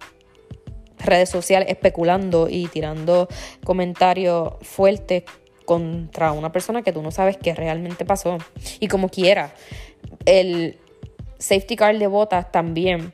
redes 0.98 1.28
sociales 1.28 1.68
especulando 1.68 2.48
y 2.48 2.68
tirando 2.68 3.26
comentarios 3.64 4.54
fuertes 4.62 5.24
contra 5.66 6.32
una 6.32 6.50
persona 6.52 6.80
que 6.80 6.92
tú 6.92 7.02
no 7.02 7.10
sabes 7.10 7.36
qué 7.36 7.54
realmente 7.54 8.06
pasó. 8.06 8.38
Y 8.80 8.88
como 8.88 9.10
quiera, 9.10 9.52
el 10.24 10.78
safety 11.38 11.76
car 11.76 11.98
de 11.98 12.06
botas 12.06 12.50
también. 12.50 13.12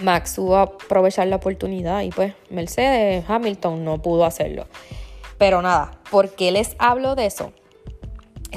Max 0.00 0.38
a 0.38 0.62
aprovechar 0.62 1.26
la 1.26 1.36
oportunidad 1.36 2.02
y 2.02 2.10
pues 2.10 2.32
Mercedes 2.50 3.24
Hamilton 3.28 3.84
no 3.84 4.00
pudo 4.00 4.24
hacerlo. 4.24 4.66
Pero 5.38 5.60
nada, 5.60 5.98
¿por 6.10 6.34
qué 6.34 6.52
les 6.52 6.76
hablo 6.78 7.16
de 7.16 7.26
eso? 7.26 7.52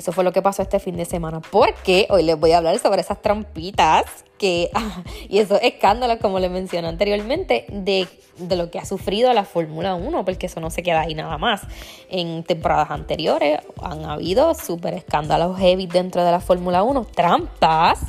Eso 0.01 0.11
fue 0.13 0.23
lo 0.23 0.33
que 0.33 0.41
pasó 0.41 0.63
este 0.63 0.79
fin 0.79 0.97
de 0.97 1.05
semana. 1.05 1.41
Porque 1.41 2.07
hoy 2.09 2.23
les 2.23 2.39
voy 2.39 2.53
a 2.53 2.57
hablar 2.57 2.79
sobre 2.79 3.01
esas 3.01 3.21
trampitas 3.21 4.05
que, 4.39 4.71
y 5.29 5.37
esos 5.37 5.59
escándalos, 5.61 6.17
como 6.17 6.39
les 6.39 6.49
mencioné 6.49 6.87
anteriormente, 6.87 7.67
de, 7.69 8.07
de 8.39 8.55
lo 8.55 8.71
que 8.71 8.79
ha 8.79 8.85
sufrido 8.85 9.31
la 9.31 9.43
Fórmula 9.43 9.93
1, 9.93 10.25
porque 10.25 10.47
eso 10.47 10.59
no 10.59 10.71
se 10.71 10.81
queda 10.81 11.01
ahí 11.01 11.13
nada 11.13 11.37
más. 11.37 11.61
En 12.09 12.43
temporadas 12.43 12.89
anteriores 12.89 13.59
han 13.79 14.03
habido 14.05 14.55
súper 14.55 14.95
escándalos 14.95 15.59
heavy 15.59 15.85
dentro 15.85 16.25
de 16.25 16.31
la 16.31 16.39
Fórmula 16.39 16.81
1, 16.81 17.05
trampas. 17.13 17.99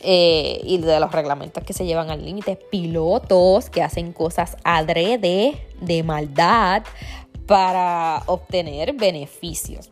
Eh, 0.00 0.60
y 0.62 0.78
de 0.78 0.98
los 1.00 1.12
reglamentos 1.12 1.62
que 1.62 1.74
se 1.74 1.84
llevan 1.84 2.08
al 2.08 2.24
límite, 2.24 2.56
pilotos 2.56 3.68
que 3.68 3.82
hacen 3.82 4.14
cosas 4.14 4.56
adrede, 4.64 5.66
de 5.80 6.02
maldad, 6.04 6.84
para 7.46 8.22
obtener 8.26 8.94
beneficios 8.94 9.90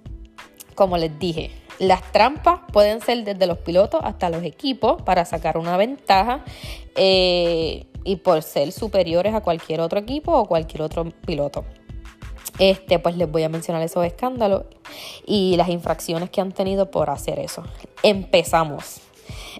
como 0.76 0.96
les 0.96 1.18
dije, 1.18 1.50
las 1.80 2.12
trampas 2.12 2.60
pueden 2.72 3.00
ser 3.00 3.24
desde 3.24 3.46
los 3.46 3.58
pilotos 3.58 4.00
hasta 4.04 4.30
los 4.30 4.44
equipos 4.44 5.02
para 5.02 5.24
sacar 5.24 5.58
una 5.58 5.76
ventaja 5.76 6.44
eh, 6.94 7.86
y 8.04 8.16
por 8.16 8.42
ser 8.42 8.70
superiores 8.70 9.34
a 9.34 9.40
cualquier 9.40 9.80
otro 9.80 9.98
equipo 9.98 10.32
o 10.32 10.46
cualquier 10.46 10.82
otro 10.82 11.10
piloto. 11.26 11.64
Este, 12.58 12.98
pues 12.98 13.16
les 13.16 13.30
voy 13.30 13.42
a 13.42 13.48
mencionar 13.48 13.82
esos 13.82 14.06
escándalos 14.06 14.62
y 15.26 15.56
las 15.56 15.68
infracciones 15.68 16.30
que 16.30 16.40
han 16.40 16.52
tenido 16.52 16.90
por 16.90 17.10
hacer 17.10 17.38
eso. 17.38 17.62
Empezamos. 18.02 19.00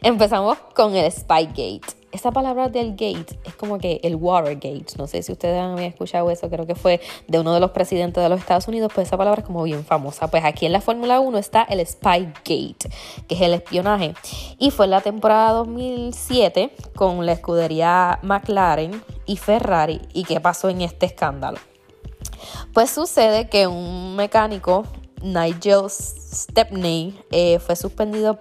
Empezamos 0.03 0.59
con 0.75 0.95
el 0.95 1.11
Spygate 1.11 2.06
esa 2.17 2.33
palabra 2.33 2.69
del 2.69 2.93
gate 2.93 3.39
es 3.45 3.55
como 3.55 3.79
que 3.79 4.01
el 4.03 4.17
Watergate. 4.17 4.87
No 4.99 5.07
sé 5.07 5.23
si 5.23 5.33
ustedes 5.33 5.61
han 5.61 5.79
escuchado 5.79 6.31
eso, 6.31 6.49
creo 6.51 6.67
que 6.67 6.75
fue 6.75 7.01
de 7.29 7.39
uno 7.39 7.55
de 7.55 7.61
los 7.61 7.71
presidentes 7.71 8.23
de 8.23 8.29
los 8.29 8.41
Estados 8.41 8.67
Unidos, 8.69 8.91
pues 8.95 9.07
esa 9.07 9.17
palabra 9.17 9.43
es 9.43 9.47
como 9.47 9.63
bien 9.63 9.85
famosa. 9.85 10.29
Pues 10.29 10.45
aquí 10.45 10.67
en 10.67 10.73
la 10.73 10.81
Fórmula 10.81 11.21
1 11.21 11.39
está 11.39 11.63
el 11.63 11.87
Spygate, 11.87 12.89
que 13.29 13.35
es 13.35 13.41
el 13.41 13.55
espionaje. 13.55 14.15
Y 14.59 14.71
fue 14.71 14.87
en 14.87 14.93
la 14.93 15.01
temporada 15.03 15.53
2007 15.53 16.73
con 16.95 17.25
la 17.27 17.33
escudería 17.33 18.19
McLaren 18.23 19.03
y 19.27 19.37
Ferrari. 19.37 20.01
¿Y 20.13 20.25
qué 20.25 20.41
pasó 20.41 20.69
en 20.69 20.81
este 20.81 21.07
escándalo? 21.07 21.59
Pues 22.73 22.91
sucede 22.91 23.49
que 23.49 23.67
un 23.67 24.17
mecánico, 24.17 24.85
Nigel 25.23 25.91
Stepney, 25.91 27.19
eh, 27.31 27.59
fue 27.59 27.77
suspendido 27.77 28.39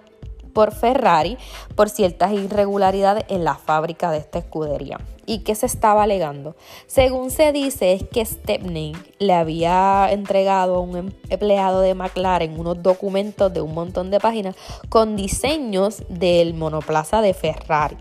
por 0.56 0.72
Ferrari 0.72 1.36
por 1.74 1.90
ciertas 1.90 2.32
irregularidades 2.32 3.26
en 3.28 3.44
la 3.44 3.56
fábrica 3.56 4.10
de 4.10 4.16
esta 4.16 4.38
escudería. 4.38 4.98
¿Y 5.26 5.40
qué 5.40 5.54
se 5.54 5.66
estaba 5.66 6.04
alegando? 6.04 6.56
Según 6.86 7.30
se 7.30 7.52
dice 7.52 7.92
es 7.92 8.04
que 8.04 8.24
Stepney 8.24 8.94
le 9.18 9.34
había 9.34 10.10
entregado 10.10 10.76
a 10.76 10.80
un 10.80 11.14
empleado 11.28 11.82
de 11.82 11.94
McLaren 11.94 12.58
unos 12.58 12.82
documentos 12.82 13.52
de 13.52 13.60
un 13.60 13.74
montón 13.74 14.10
de 14.10 14.18
páginas 14.18 14.56
con 14.88 15.14
diseños 15.14 16.04
del 16.08 16.54
monoplaza 16.54 17.20
de 17.20 17.34
Ferrari. 17.34 17.98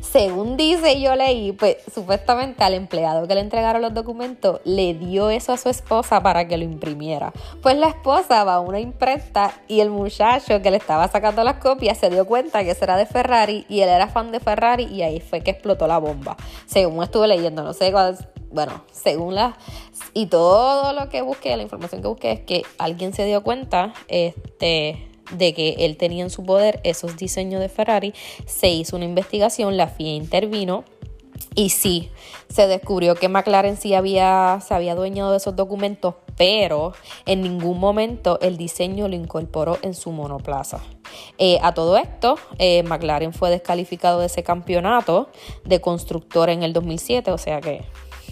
Según 0.00 0.56
dice 0.56 1.00
yo 1.00 1.14
leí, 1.14 1.52
pues 1.52 1.76
supuestamente 1.92 2.64
al 2.64 2.74
empleado 2.74 3.26
que 3.26 3.34
le 3.34 3.40
entregaron 3.40 3.82
los 3.82 3.94
documentos 3.94 4.60
le 4.64 4.94
dio 4.94 5.30
eso 5.30 5.52
a 5.52 5.56
su 5.56 5.68
esposa 5.68 6.22
para 6.22 6.48
que 6.48 6.56
lo 6.56 6.64
imprimiera. 6.64 7.32
Pues 7.62 7.76
la 7.76 7.88
esposa 7.88 8.44
va 8.44 8.54
a 8.54 8.60
una 8.60 8.80
imprenta 8.80 9.52
y 9.68 9.80
el 9.80 9.90
muchacho 9.90 10.60
que 10.62 10.70
le 10.70 10.76
estaba 10.76 11.08
sacando 11.08 11.44
las 11.44 11.56
copias 11.56 11.98
se 11.98 12.10
dio 12.10 12.26
cuenta 12.26 12.64
que 12.64 12.76
era 12.80 12.96
de 12.96 13.06
Ferrari 13.06 13.66
y 13.68 13.80
él 13.80 13.88
era 13.88 14.08
fan 14.08 14.32
de 14.32 14.40
Ferrari 14.40 14.84
y 14.84 15.02
ahí 15.02 15.20
fue 15.20 15.42
que 15.42 15.50
explotó 15.50 15.86
la 15.86 15.98
bomba. 15.98 16.36
Según 16.66 17.02
estuve 17.02 17.28
leyendo, 17.28 17.62
no 17.62 17.72
sé 17.72 17.92
cuál, 17.92 18.16
bueno, 18.50 18.84
según 18.92 19.34
la 19.34 19.56
y 20.14 20.26
todo 20.26 20.92
lo 20.92 21.08
que 21.08 21.22
busqué, 21.22 21.56
la 21.56 21.62
información 21.62 22.02
que 22.02 22.08
busqué 22.08 22.32
es 22.32 22.40
que 22.40 22.62
alguien 22.78 23.12
se 23.12 23.24
dio 23.24 23.42
cuenta, 23.42 23.92
este 24.08 25.09
de 25.32 25.54
que 25.54 25.76
él 25.80 25.96
tenía 25.96 26.24
en 26.24 26.30
su 26.30 26.44
poder 26.44 26.80
esos 26.84 27.16
diseños 27.16 27.60
de 27.60 27.68
Ferrari, 27.68 28.14
se 28.46 28.68
hizo 28.68 28.96
una 28.96 29.04
investigación, 29.04 29.76
la 29.76 29.88
FIA 29.88 30.14
intervino 30.14 30.84
y 31.54 31.70
sí, 31.70 32.10
se 32.48 32.68
descubrió 32.68 33.14
que 33.16 33.28
McLaren 33.28 33.76
sí 33.76 33.94
había, 33.94 34.60
se 34.66 34.74
había 34.74 34.92
adueñado 34.92 35.32
de 35.32 35.38
esos 35.38 35.56
documentos, 35.56 36.14
pero 36.36 36.92
en 37.26 37.42
ningún 37.42 37.80
momento 37.80 38.38
el 38.40 38.56
diseño 38.56 39.08
lo 39.08 39.16
incorporó 39.16 39.78
en 39.82 39.94
su 39.94 40.12
monoplaza. 40.12 40.80
Eh, 41.38 41.58
a 41.62 41.74
todo 41.74 41.96
esto, 41.96 42.36
eh, 42.58 42.82
McLaren 42.84 43.32
fue 43.32 43.50
descalificado 43.50 44.20
de 44.20 44.26
ese 44.26 44.42
campeonato 44.44 45.28
de 45.64 45.80
constructor 45.80 46.50
en 46.50 46.62
el 46.62 46.72
2007, 46.72 47.32
o 47.32 47.38
sea 47.38 47.60
que 47.60 47.82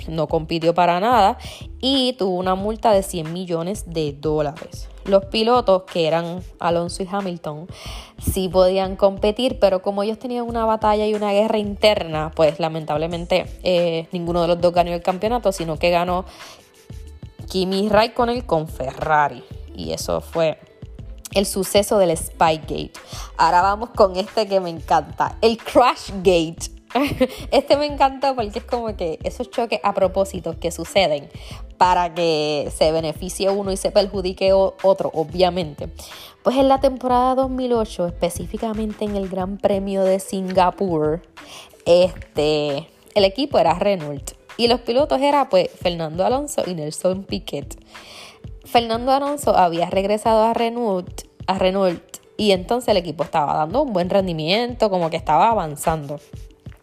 no 0.09 0.28
compitió 0.28 0.75
para 0.75 1.00
nada 1.00 1.38
y 1.81 2.14
tuvo 2.14 2.37
una 2.37 2.55
multa 2.55 2.93
de 2.93 3.02
100 3.02 3.33
millones 3.33 3.85
de 3.87 4.12
dólares. 4.12 4.88
Los 5.05 5.25
pilotos, 5.26 5.85
que 5.85 6.07
eran 6.07 6.43
Alonso 6.59 7.02
y 7.02 7.09
Hamilton, 7.11 7.67
sí 8.19 8.49
podían 8.49 8.97
competir, 8.97 9.59
pero 9.59 9.81
como 9.81 10.02
ellos 10.02 10.19
tenían 10.19 10.45
una 10.45 10.67
batalla 10.67 11.07
y 11.07 11.14
una 11.14 11.33
guerra 11.33 11.59
interna, 11.59 12.31
pues 12.35 12.61
lamentablemente 12.61 13.47
eh, 13.62 14.07
ninguno 14.12 14.43
de 14.43 14.49
los 14.49 14.61
dos 14.61 14.75
ganó 14.75 14.93
el 14.93 15.02
campeonato, 15.02 15.50
sino 15.50 15.78
que 15.78 15.90
ganó 15.90 16.26
Kimi 17.49 17.88
Raikkonen 17.88 18.43
con 18.43 18.69
Ferrari. 18.69 19.43
Y 19.75 19.93
eso 19.93 20.21
fue 20.21 20.59
el 21.33 21.47
suceso 21.47 21.99
del 21.99 22.17
Spygate. 22.17 22.93
Ahora 23.37 23.62
vamos 23.62 23.90
con 23.90 24.17
este 24.17 24.47
que 24.47 24.61
me 24.61 24.71
encanta, 24.71 25.37
el 25.40 25.57
Crashgate 25.59 26.77
este 27.50 27.76
me 27.76 27.87
encantó 27.87 28.35
porque 28.35 28.59
es 28.59 28.64
como 28.64 28.97
que 28.97 29.18
esos 29.23 29.50
choques 29.50 29.80
a 29.83 29.95
propósito 29.95 30.59
que 30.59 30.71
suceden 30.71 31.28
para 31.76 32.14
que 32.14 32.71
se 32.75 32.92
beneficie 32.92 33.50
uno 33.50 33.73
y 33.73 33.76
se 33.76 33.90
perjudique 33.90 34.52
otro, 34.52 35.11
obviamente. 35.14 35.88
Pues 36.42 36.57
en 36.57 36.68
la 36.68 36.80
temporada 36.80 37.35
2008, 37.35 38.07
específicamente 38.07 39.04
en 39.04 39.16
el 39.16 39.28
Gran 39.28 39.59
Premio 39.59 40.02
de 40.02 40.18
Singapur, 40.18 41.23
este, 41.85 42.88
el 43.14 43.25
equipo 43.25 43.59
era 43.59 43.75
Renault 43.75 44.33
y 44.57 44.68
los 44.68 44.80
pilotos 44.80 45.21
eran 45.21 45.49
pues 45.49 45.71
Fernando 45.71 46.25
Alonso 46.25 46.62
y 46.66 46.75
Nelson 46.75 47.25
Piquet. 47.25 47.78
Fernando 48.64 49.12
Alonso 49.12 49.57
había 49.57 49.88
regresado 49.88 50.45
a 50.45 50.54
Renault, 50.54 51.23
a 51.47 51.59
Renault 51.59 52.02
y 52.37 52.52
entonces 52.52 52.88
el 52.88 52.97
equipo 52.97 53.25
estaba 53.25 53.54
dando 53.54 53.83
un 53.83 53.92
buen 53.92 54.11
rendimiento, 54.11 54.90
como 54.90 55.11
que 55.11 55.16
estaba 55.16 55.50
avanzando. 55.50 56.21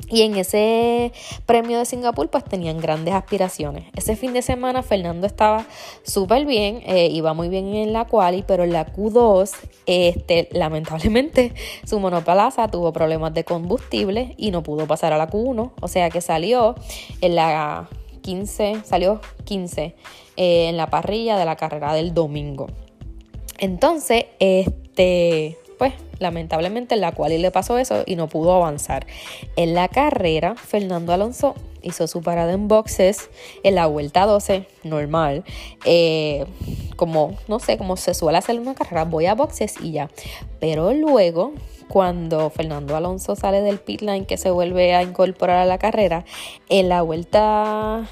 Y 0.10 0.22
en 0.22 0.36
ese 0.36 1.14
premio 1.46 1.80
de 1.80 1.86
Singapur 1.86 2.30
pues 2.30 2.44
tenían 2.44 2.78
grandes 2.78 3.14
aspiraciones. 3.14 3.86
Ese 3.96 4.16
fin 4.16 4.34
de 4.34 4.42
semana 4.42 4.84
Fernando 4.84 5.26
estaba 5.26 5.66
súper 6.04 6.46
bien, 6.46 6.82
eh, 6.86 7.08
iba 7.12 7.34
muy 7.34 7.50
bien 7.50 7.74
en 7.74 7.94
la 7.94 8.06
quali, 8.06 8.44
pero 8.46 8.64
en 8.64 8.74
la 8.74 8.86
Q2 8.86 9.52
este, 9.88 10.50
lamentablemente 10.52 11.54
su 11.86 12.00
monoplaza 12.00 12.68
tuvo 12.68 12.94
problemas 12.94 13.34
de 13.34 13.44
combustible 13.44 14.36
y 14.38 14.52
no 14.52 14.62
pudo 14.64 14.86
pasar 14.86 15.12
a 15.14 15.18
la 15.18 15.30
Q1. 15.30 15.72
O 15.82 15.88
sea 15.88 16.10
que 16.10 16.22
salió 16.22 16.76
en 17.22 17.36
la 17.36 17.90
15, 18.22 18.82
salió 18.84 19.22
15 19.46 19.96
eh, 20.38 20.70
en 20.70 20.78
la 20.78 20.90
parrilla 20.90 21.38
de 21.38 21.46
la 21.46 21.56
carrera 21.56 21.94
del 21.94 22.14
domingo. 22.14 22.68
Entonces, 23.58 24.26
este 24.40 25.58
pues 25.78 25.94
lamentablemente 26.20 26.96
en 26.96 27.02
la 27.02 27.12
cual 27.12 27.42
le 27.42 27.52
pasó 27.52 27.78
eso 27.78 28.04
y 28.06 28.16
no 28.16 28.28
pudo 28.28 28.54
avanzar. 28.54 29.06
En 29.56 29.74
la 29.74 29.88
carrera, 29.88 30.56
Fernando 30.56 31.14
Alonso 31.14 31.56
hizo 31.82 32.08
su 32.08 32.22
parada 32.22 32.54
en 32.54 32.68
boxes 32.68 33.30
en 33.64 33.76
la 33.76 33.86
vuelta 33.86 34.26
12, 34.26 34.68
normal. 34.84 35.44
Eh, 35.86 36.46
como, 36.96 37.38
no 37.48 37.60
sé, 37.60 37.78
como 37.78 37.98
se 37.98 38.14
suele 38.14 38.38
hacer 38.38 38.60
una 38.60 38.74
carrera, 38.74 39.06
voy 39.06 39.26
a 39.28 39.36
boxes 39.36 39.76
y 39.82 39.92
ya. 39.92 40.10
Pero 40.60 40.94
luego, 40.94 41.54
cuando 41.88 42.50
Fernando 42.50 42.96
Alonso 42.96 43.36
sale 43.36 43.62
del 43.62 43.80
pit 43.80 44.02
line 44.02 44.26
que 44.26 44.38
se 44.38 44.50
vuelve 44.50 44.96
a 44.96 45.04
incorporar 45.04 45.58
a 45.58 45.66
la 45.66 45.78
carrera, 45.78 46.26
en 46.70 46.90
la 46.90 47.02
vuelta 47.02 48.08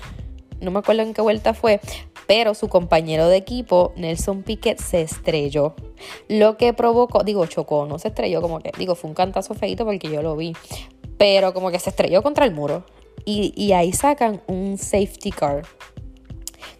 no 0.64 0.72
me 0.72 0.80
acuerdo 0.80 1.02
en 1.02 1.14
qué 1.14 1.22
vuelta 1.22 1.54
fue, 1.54 1.80
pero 2.28 2.54
su 2.54 2.68
compañero 2.68 3.28
de 3.28 3.38
equipo, 3.38 3.94
Nelson 3.96 4.44
Piquet, 4.44 4.80
se 4.80 5.02
estrelló. 5.02 5.76
Lo 6.28 6.58
que 6.58 6.74
provocó, 6.74 7.24
digo, 7.24 7.46
chocó, 7.46 7.86
no 7.86 8.00
se 8.00 8.10
estrelló, 8.10 8.42
como 8.42 8.60
que, 8.60 8.72
digo, 8.78 8.96
fue 8.96 9.10
un 9.10 9.16
cantazo 9.16 9.54
feito 9.54 9.86
porque 9.86 10.10
yo 10.10 10.22
lo 10.22 10.36
vi, 10.36 10.54
pero 11.18 11.54
como 11.54 11.72
que 11.72 11.80
se 11.80 11.90
estrelló 11.90 12.22
contra 12.24 12.46
el 12.46 12.54
muro. 12.54 12.84
Y, 13.26 13.54
y 13.56 13.72
ahí 13.72 13.94
sacan 13.94 14.42
un 14.48 14.78
safety 14.78 15.32
car. 15.32 15.64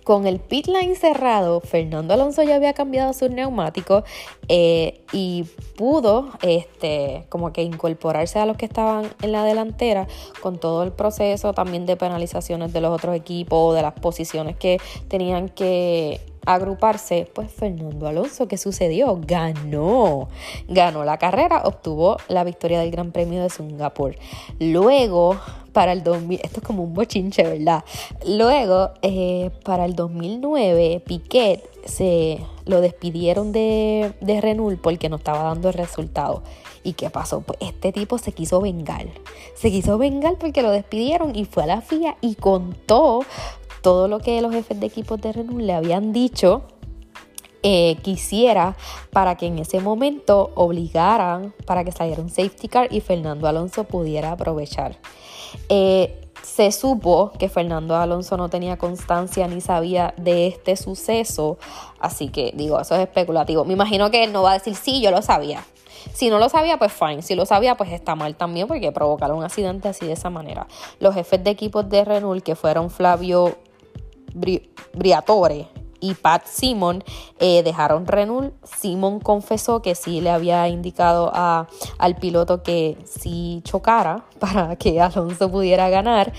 Con 0.04 0.28
el 0.28 0.40
pit 0.40 0.68
line 0.68 0.96
cerrado, 0.96 1.62
Fernando 1.62 2.14
Alonso 2.14 2.44
ya 2.44 2.56
había 2.56 2.74
cambiado 2.74 3.14
sus 3.14 3.30
neumáticos 3.30 4.04
eh, 4.48 5.02
y 5.12 5.46
pudo 5.78 6.32
este, 6.42 7.26
como 7.30 7.54
que 7.54 7.64
incorporarse 7.64 8.40
a 8.40 8.46
los 8.46 8.58
que 8.58 8.66
estaban 8.66 9.10
en 9.22 9.32
la 9.32 9.44
delantera 9.46 10.08
con 10.42 10.60
todo 10.60 10.84
el 10.84 10.92
proceso 10.92 11.54
también 11.54 11.86
de 11.86 11.96
penalizaciones 11.96 12.74
de 12.74 12.82
los 12.82 12.92
otros 12.92 13.16
equipos, 13.16 13.76
de 13.76 13.82
las 13.82 13.94
posiciones 13.94 14.58
que 14.58 14.80
tenían 15.08 15.50
que 15.50 16.33
agruparse, 16.46 17.30
pues 17.34 17.52
Fernando 17.52 18.08
Alonso, 18.08 18.48
¿qué 18.48 18.58
sucedió? 18.58 19.20
Ganó, 19.26 20.28
ganó 20.68 21.04
la 21.04 21.18
carrera, 21.18 21.64
obtuvo 21.66 22.18
la 22.28 22.44
victoria 22.44 22.80
del 22.80 22.92
Gran 22.92 23.12
Premio 23.12 23.42
de 23.42 23.50
Singapur. 23.50 24.16
Luego, 24.60 25.38
para 25.72 25.92
el 25.94 26.04
2000, 26.04 26.40
esto 26.44 26.60
es 26.60 26.66
como 26.66 26.84
un 26.84 26.94
bochinche, 26.94 27.44
¿verdad? 27.44 27.84
Luego, 28.28 28.92
eh, 29.02 29.52
para 29.64 29.86
el 29.86 29.96
2009, 29.96 31.02
Piquet 31.06 31.64
se 31.86 32.40
lo 32.66 32.82
despidieron 32.82 33.52
de, 33.52 34.14
de 34.22 34.42
Renault 34.42 34.80
porque 34.80 35.10
no 35.10 35.18
estaba 35.18 35.44
dando 35.44 35.70
el 35.70 35.74
resultado. 35.74 36.44
¿Y 36.84 36.94
qué 36.94 37.10
pasó? 37.10 37.42
Pues 37.42 37.60
este 37.62 37.94
tipo 37.94 38.18
se 38.18 38.34
quiso 38.34 38.60
vengar. 38.60 39.08
Se 39.56 39.72
quiso 39.72 39.98
vengar 39.98 40.36
porque 40.38 40.62
lo 40.62 40.72
despidieron 40.72 41.36
y 41.36 41.46
fue 41.46 41.64
a 41.64 41.68
la 41.68 41.82
FIA 41.82 42.18
y 42.20 42.36
contó 42.36 43.22
todo 43.84 44.08
lo 44.08 44.20
que 44.20 44.42
los 44.42 44.52
jefes 44.52 44.80
de 44.80 44.88
equipos 44.88 45.22
de 45.22 45.34
Renault 45.34 45.62
le 45.62 45.74
habían 45.74 46.14
dicho 46.14 46.64
eh, 47.62 47.98
quisiera 48.02 48.76
para 49.12 49.36
que 49.36 49.46
en 49.46 49.60
ese 49.60 49.80
momento 49.80 50.52
obligaran 50.56 51.54
para 51.66 51.84
que 51.84 51.92
saliera 51.92 52.22
un 52.22 52.30
safety 52.30 52.68
car 52.68 52.88
y 52.92 53.02
Fernando 53.02 53.48
Alonso 53.48 53.84
pudiera 53.84 54.32
aprovechar. 54.32 54.98
Eh, 55.70 56.20
se 56.42 56.72
supo 56.72 57.32
que 57.38 57.50
Fernando 57.50 57.96
Alonso 57.96 58.36
no 58.38 58.50
tenía 58.50 58.78
constancia 58.78 59.48
ni 59.48 59.62
sabía 59.62 60.14
de 60.18 60.48
este 60.48 60.76
suceso, 60.76 61.58
así 62.00 62.30
que 62.30 62.54
digo, 62.56 62.80
eso 62.80 62.96
es 62.96 63.02
especulativo. 63.02 63.64
Me 63.64 63.74
imagino 63.74 64.12
que 64.12 64.24
él 64.24 64.34
no 64.34 64.44
va 64.44 64.52
a 64.52 64.54
decir, 64.56 64.76
sí, 64.76 65.02
yo 65.02 65.12
lo 65.12 65.22
sabía. 65.22 65.64
Si 66.14 66.30
no 66.30 66.40
lo 66.40 66.50
sabía, 66.50 66.78
pues 66.78 66.92
fine. 66.92 67.22
Si 67.22 67.34
lo 67.34 67.46
sabía, 67.46 67.76
pues 67.78 67.92
está 67.94 68.16
mal 68.16 68.36
también 68.36 68.68
porque 68.68 68.92
provocaron 68.92 69.38
un 69.38 69.44
accidente 69.46 69.88
así 69.88 70.06
de 70.06 70.14
esa 70.14 70.30
manera. 70.30 70.68
Los 71.00 71.16
jefes 71.16 71.42
de 71.44 71.52
equipos 71.52 71.90
de 71.90 72.04
Renault, 72.04 72.44
que 72.44 72.56
fueron 72.56 72.90
Flavio 72.90 73.58
Briatore 74.34 75.68
y 76.04 76.16
Pat 76.16 76.46
Simon 76.46 77.02
eh, 77.40 77.64
dejaron 77.64 78.06
Renault. 78.06 78.54
Simon 78.66 79.22
confesó 79.22 79.82
que 79.82 79.96
sí 79.96 80.20
le 80.20 80.32
había 80.32 80.68
indicado 80.68 81.32
al 81.34 82.16
piloto 82.20 82.62
que 82.62 82.98
si 83.06 83.62
chocara 83.64 84.26
para 84.40 84.76
que 84.76 85.00
Alonso 85.00 85.50
pudiera 85.50 85.90
ganar. 85.90 86.34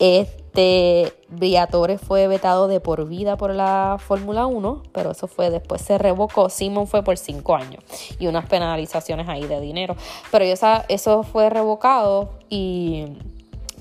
Este 0.00 1.12
Briatore 1.28 1.98
fue 1.98 2.26
vetado 2.26 2.66
de 2.66 2.80
por 2.80 3.06
vida 3.06 3.36
por 3.36 3.54
la 3.54 3.98
Fórmula 4.00 4.46
1, 4.46 4.82
pero 4.92 5.12
eso 5.12 5.28
fue 5.28 5.50
después 5.50 5.80
se 5.80 5.96
revocó. 5.96 6.50
Simon 6.50 6.88
fue 6.88 7.04
por 7.04 7.16
cinco 7.16 7.54
años 7.54 7.84
y 8.18 8.26
unas 8.26 8.46
penalizaciones 8.46 9.28
ahí 9.28 9.46
de 9.46 9.60
dinero. 9.60 9.94
Pero 10.32 10.44
esa, 10.44 10.84
eso 10.88 11.22
fue 11.22 11.50
revocado 11.50 12.30
y 12.50 13.04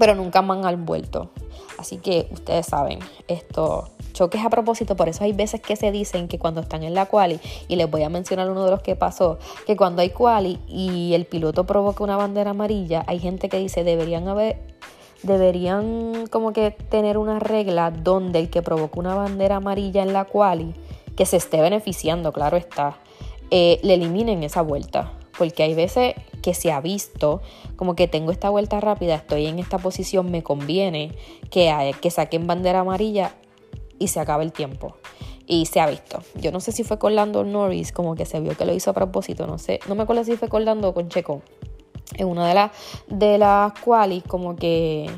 pero 0.04 0.16
nunca 0.16 0.42
me 0.42 0.68
han 0.68 0.86
vuelto. 0.86 1.30
Así 1.78 1.96
que 1.96 2.28
ustedes 2.30 2.66
saben, 2.66 3.00
esto 3.30 3.88
choques 4.12 4.44
a 4.44 4.50
propósito, 4.50 4.98
por 4.98 5.08
eso 5.08 5.24
hay 5.24 5.32
veces 5.32 5.62
que 5.62 5.78
se 5.78 5.94
dicen 5.94 6.28
que 6.28 6.38
cuando 6.38 6.60
están 6.60 6.84
en 6.84 6.94
la 6.94 7.06
quali, 7.06 7.40
y 7.70 7.78
les 7.78 7.90
voy 7.90 8.04
a 8.04 8.10
mencionar 8.10 8.52
uno 8.52 8.66
de 8.66 8.72
los 8.72 8.82
que 8.82 8.98
pasó, 8.98 9.40
que 9.66 9.78
cuando 9.78 10.02
hay 10.02 10.10
quali 10.10 10.60
y 10.68 11.14
el 11.14 11.24
piloto 11.24 11.64
provoca 11.64 12.04
una 12.04 12.18
bandera 12.18 12.52
amarilla, 12.52 13.06
hay 13.08 13.20
gente 13.20 13.48
que 13.48 13.60
dice 13.60 13.86
deberían 13.86 14.28
haber, 14.28 14.58
deberían 15.22 16.28
como 16.28 16.52
que 16.52 16.72
tener 16.72 17.18
una 17.18 17.40
regla 17.40 17.90
donde 17.90 18.40
el 18.40 18.50
que 18.50 18.62
provoca 18.62 19.00
una 19.00 19.16
bandera 19.16 19.56
amarilla 19.56 20.04
en 20.04 20.12
la 20.12 20.26
quali, 20.26 20.76
que 21.16 21.26
se 21.26 21.38
esté 21.38 21.62
beneficiando, 21.62 22.34
claro 22.34 22.58
está, 22.58 22.98
eh, 23.52 23.80
le 23.84 23.94
eliminen 23.94 24.44
esa 24.44 24.64
vuelta 24.64 25.14
porque 25.38 25.64
hay 25.64 25.74
veces 25.74 26.16
que 26.42 26.54
se 26.54 26.72
ha 26.72 26.82
visto 26.82 27.42
como 27.76 27.96
que 27.96 28.08
tengo 28.08 28.32
esta 28.32 28.50
vuelta 28.50 28.80
rápida, 28.80 29.16
estoy 29.16 29.48
en 29.48 29.60
esta 29.60 29.78
posición, 29.78 30.32
me 30.32 30.44
conviene 30.44 31.12
que, 31.50 31.94
que 32.02 32.12
saquen 32.12 32.48
bandera 32.48 32.80
amarilla 32.80 33.36
y 34.00 34.10
se 34.10 34.20
acabe 34.20 34.44
el 34.44 34.52
tiempo. 34.52 34.96
Y 35.46 35.66
se 35.66 35.82
ha 35.82 35.88
visto. 35.88 36.20
Yo 36.36 36.52
no 36.52 36.60
sé 36.60 36.72
si 36.72 36.84
fue 36.84 36.98
con 36.98 37.16
Lando 37.16 37.44
Norris, 37.44 37.92
como 37.92 38.16
que 38.16 38.26
se 38.26 38.40
vio 38.40 38.56
que 38.56 38.66
lo 38.66 38.74
hizo 38.74 38.92
a 38.92 38.94
propósito, 38.94 39.46
no 39.46 39.58
sé. 39.58 39.80
No 39.88 39.96
me 39.96 40.04
acuerdo 40.04 40.24
si 40.24 40.38
fue 40.38 40.48
con 40.48 40.64
Lando 40.64 40.90
o 40.90 40.94
con 40.94 41.10
Checo. 41.10 41.42
En 42.16 42.28
una 42.28 42.48
de 42.48 42.54
las 42.54 42.72
de 43.08 43.38
las 43.38 43.74
qualis, 43.80 44.24
como 44.24 44.56
que. 44.56 45.10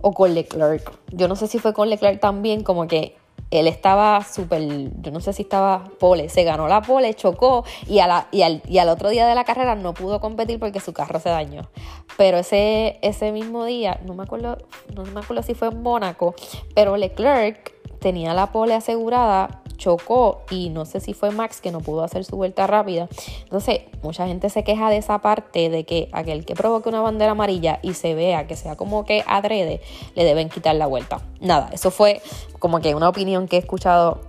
O 0.00 0.12
con 0.12 0.34
Leclerc. 0.34 0.90
Yo 1.12 1.28
no 1.28 1.36
sé 1.36 1.46
si 1.46 1.58
fue 1.58 1.74
con 1.74 1.90
Leclerc 1.90 2.20
también, 2.20 2.64
como 2.64 2.88
que 2.88 3.16
él 3.50 3.66
estaba 3.66 4.22
súper, 4.22 4.62
yo 5.00 5.10
no 5.10 5.20
sé 5.20 5.32
si 5.32 5.42
estaba 5.42 5.84
pole, 5.98 6.28
se 6.28 6.44
ganó 6.44 6.68
la 6.68 6.82
pole, 6.82 7.14
chocó 7.14 7.64
y, 7.86 7.94
y, 7.94 8.00
al, 8.00 8.62
y, 8.66 8.78
al, 8.78 8.88
otro 8.88 9.08
día 9.08 9.26
de 9.26 9.34
la 9.34 9.44
carrera 9.44 9.74
no 9.74 9.92
pudo 9.92 10.20
competir 10.20 10.60
porque 10.60 10.80
su 10.80 10.92
carro 10.92 11.18
se 11.18 11.30
dañó. 11.30 11.68
Pero 12.16 12.38
ese, 12.38 12.98
ese 13.02 13.32
mismo 13.32 13.64
día, 13.64 14.00
no 14.04 14.14
me 14.14 14.22
acuerdo, 14.22 14.58
no 14.94 15.04
me 15.04 15.20
acuerdo 15.20 15.42
si 15.42 15.54
fue 15.54 15.68
en 15.68 15.82
Mónaco, 15.82 16.34
pero 16.74 16.96
Leclerc 16.96 17.79
tenía 18.00 18.34
la 18.34 18.52
pole 18.52 18.74
asegurada 18.74 19.62
chocó 19.76 20.42
y 20.50 20.68
no 20.68 20.84
sé 20.84 21.00
si 21.00 21.14
fue 21.14 21.30
Max 21.30 21.60
que 21.60 21.72
no 21.72 21.80
pudo 21.80 22.04
hacer 22.04 22.24
su 22.24 22.36
vuelta 22.36 22.66
rápida. 22.66 23.08
Entonces, 23.42 23.80
mucha 24.02 24.26
gente 24.26 24.50
se 24.50 24.62
queja 24.62 24.90
de 24.90 24.98
esa 24.98 25.18
parte 25.20 25.70
de 25.70 25.84
que 25.84 26.08
aquel 26.12 26.44
que 26.44 26.54
provoque 26.54 26.88
una 26.88 27.00
bandera 27.00 27.32
amarilla 27.32 27.80
y 27.82 27.94
se 27.94 28.14
vea 28.14 28.46
que 28.46 28.56
sea 28.56 28.76
como 28.76 29.04
que 29.04 29.24
adrede, 29.26 29.80
le 30.14 30.24
deben 30.24 30.50
quitar 30.50 30.76
la 30.76 30.86
vuelta. 30.86 31.20
Nada, 31.40 31.70
eso 31.72 31.90
fue 31.90 32.20
como 32.58 32.80
que 32.80 32.94
una 32.94 33.08
opinión 33.08 33.48
que 33.48 33.56
he 33.56 33.60
escuchado 33.60 34.20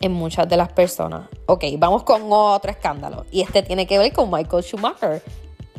en 0.00 0.12
muchas 0.12 0.48
de 0.48 0.56
las 0.56 0.72
personas. 0.72 1.28
Ok, 1.46 1.64
vamos 1.76 2.02
con 2.02 2.22
otro 2.30 2.70
escándalo. 2.70 3.26
Y 3.30 3.42
este 3.42 3.62
tiene 3.62 3.86
que 3.86 3.98
ver 3.98 4.12
con 4.12 4.30
Michael 4.30 4.62
Schumacher. 4.62 5.22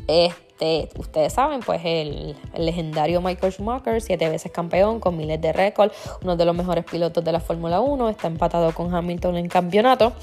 Este 0.09 0.89
ustedes 0.97 1.33
saben, 1.33 1.61
pues 1.61 1.81
el, 1.85 2.35
legendario 2.57 3.21
Michael 3.21 3.53
Schumacher, 3.53 4.01
siete 4.01 4.27
veces 4.27 4.51
campeón 4.51 4.99
con 4.99 5.15
miles 5.15 5.39
de 5.39 5.53
récords, 5.53 5.93
uno 6.23 6.35
de 6.35 6.45
los 6.45 6.55
mejores 6.55 6.83
pilotos 6.83 7.23
de 7.23 7.31
la 7.31 7.39
Fórmula 7.39 7.79
1, 7.79 8.09
está 8.09 8.27
empatado 8.27 8.73
con 8.73 8.93
Hamilton 8.93 9.37
en 9.37 9.47
campeonato 9.47 10.13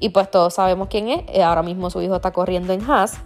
y 0.00 0.08
pues 0.08 0.30
todos 0.30 0.54
sabemos 0.54 0.88
quién 0.88 1.10
es, 1.10 1.22
eh, 1.28 1.42
ahora 1.42 1.62
mismo 1.62 1.90
su 1.90 2.00
hijo 2.00 2.16
está 2.16 2.32
corriendo 2.32 2.72
en 2.72 2.90
Haas 2.90 3.20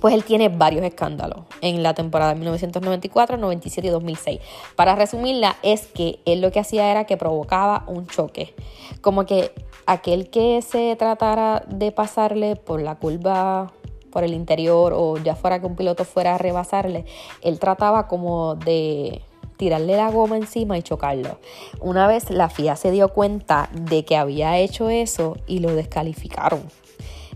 pues 0.00 0.14
él 0.14 0.24
tiene 0.24 0.48
varios 0.48 0.84
escándalos 0.84 1.44
en 1.60 1.84
la 1.84 1.94
temporada 1.94 2.32
de 2.32 2.40
1994, 2.40 3.36
97 3.36 3.86
y 3.86 3.90
2006. 3.90 4.40
Para 4.74 4.96
resumirla, 4.96 5.54
es 5.62 5.86
que 5.86 6.18
él 6.24 6.40
lo 6.40 6.50
que 6.50 6.58
hacía 6.58 6.90
era 6.90 7.04
que 7.04 7.16
provocaba 7.16 7.84
un 7.86 8.08
choque. 8.08 8.52
Como 9.00 9.26
que 9.26 9.52
aquel 9.86 10.28
que 10.28 10.60
se 10.60 10.96
tratara 10.96 11.62
de 11.68 11.92
pasarle 11.92 12.56
por 12.56 12.82
la 12.82 12.96
curva 12.96 13.72
por 14.12 14.22
el 14.22 14.34
interior 14.34 14.92
o 14.94 15.16
ya 15.16 15.34
fuera 15.34 15.58
que 15.58 15.66
un 15.66 15.74
piloto 15.74 16.04
fuera 16.04 16.36
a 16.36 16.38
rebasarle, 16.38 17.04
él 17.40 17.58
trataba 17.58 18.06
como 18.06 18.54
de 18.54 19.22
tirarle 19.56 19.96
la 19.96 20.10
goma 20.10 20.36
encima 20.36 20.78
y 20.78 20.82
chocarlo. 20.82 21.38
Una 21.80 22.06
vez 22.06 22.30
la 22.30 22.48
FIA 22.48 22.76
se 22.76 22.90
dio 22.90 23.08
cuenta 23.08 23.70
de 23.72 24.04
que 24.04 24.16
había 24.16 24.58
hecho 24.58 24.90
eso 24.90 25.36
y 25.46 25.58
lo 25.58 25.74
descalificaron. 25.74 26.62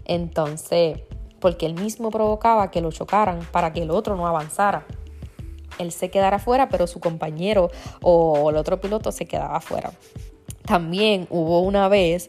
Entonces, 0.05 1.01
porque 1.41 1.67
él 1.67 1.75
mismo 1.75 2.11
provocaba 2.11 2.71
que 2.71 2.81
lo 2.81 2.93
chocaran 2.93 3.41
para 3.53 3.73
que 3.73 3.83
el 3.83 3.91
otro 3.91 4.17
no 4.17 4.27
avanzara. 4.27 4.87
Él 5.79 5.93
se 5.93 6.11
quedara 6.11 6.39
fuera, 6.39 6.69
pero 6.69 6.87
su 6.87 7.01
compañero 7.01 7.71
o 8.03 8.51
el 8.51 8.57
otro 8.57 8.81
piloto 8.81 9.13
se 9.13 9.27
quedaba 9.27 9.61
fuera. 9.61 9.93
También 10.67 11.27
hubo 11.31 11.61
una 11.61 11.89
vez 11.89 12.29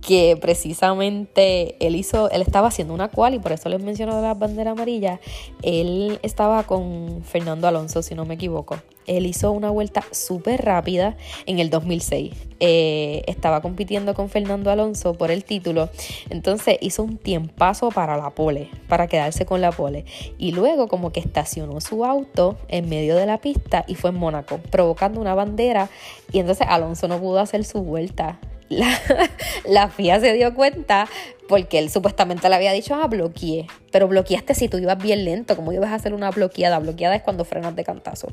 que 0.00 0.36
precisamente 0.40 1.76
él 1.84 1.96
hizo, 1.96 2.30
él 2.30 2.42
estaba 2.42 2.68
haciendo 2.68 2.94
una 2.94 3.08
cual 3.08 3.34
y 3.34 3.38
por 3.38 3.52
eso 3.52 3.68
les 3.68 3.82
menciono 3.82 4.16
de 4.16 4.22
la 4.22 4.34
bandera 4.34 4.70
amarilla. 4.72 5.20
Él 5.62 6.18
estaba 6.22 6.62
con 6.62 7.22
Fernando 7.24 7.66
Alonso, 7.66 8.02
si 8.02 8.14
no 8.14 8.24
me 8.24 8.34
equivoco. 8.34 8.78
Él 9.08 9.26
hizo 9.26 9.50
una 9.50 9.70
vuelta 9.70 10.04
súper 10.12 10.64
rápida 10.64 11.16
en 11.46 11.58
el 11.58 11.70
2006. 11.70 12.32
Eh, 12.60 13.22
estaba 13.26 13.60
compitiendo 13.60 14.14
con 14.14 14.28
Fernando 14.28 14.70
Alonso 14.70 15.14
por 15.14 15.30
el 15.30 15.44
título. 15.44 15.88
Entonces 16.30 16.78
hizo 16.80 17.02
un 17.02 17.16
tiempazo 17.16 17.90
para 17.90 18.16
la 18.16 18.30
pole, 18.30 18.70
para 18.88 19.06
quedarse 19.06 19.46
con 19.46 19.60
la 19.60 19.72
pole. 19.72 20.04
Y 20.38 20.52
luego 20.52 20.88
como 20.88 21.10
que 21.10 21.20
estacionó 21.20 21.80
su 21.80 22.04
auto 22.04 22.56
en 22.68 22.88
medio 22.88 23.16
de 23.16 23.26
la 23.26 23.40
pista 23.40 23.84
y 23.88 23.94
fue 23.94 24.10
en 24.10 24.16
Mónaco, 24.16 24.58
provocando 24.70 25.20
una 25.20 25.34
bandera. 25.34 25.88
Y 26.32 26.38
entonces 26.40 26.66
Alonso 26.68 27.08
no 27.08 27.18
pudo 27.18 27.40
hacer 27.40 27.64
su 27.64 27.82
vuelta 27.82 28.38
la, 28.68 28.98
la 29.66 29.88
FIA 29.88 30.20
se 30.20 30.32
dio 30.34 30.54
cuenta 30.54 31.08
porque 31.48 31.78
él 31.78 31.90
supuestamente 31.90 32.48
le 32.48 32.54
había 32.54 32.72
dicho, 32.72 32.94
ah, 32.94 33.06
bloqueé. 33.06 33.66
Pero 33.90 34.06
bloqueaste 34.06 34.54
si 34.54 34.68
tú 34.68 34.76
ibas 34.76 35.02
bien 35.02 35.24
lento, 35.24 35.56
como 35.56 35.72
ibas 35.72 35.90
a 35.90 35.94
hacer 35.94 36.12
una 36.12 36.30
bloqueada. 36.30 36.78
Bloqueada 36.78 37.16
es 37.16 37.22
cuando 37.22 37.44
frenas 37.44 37.74
de 37.74 37.84
cantazo. 37.84 38.28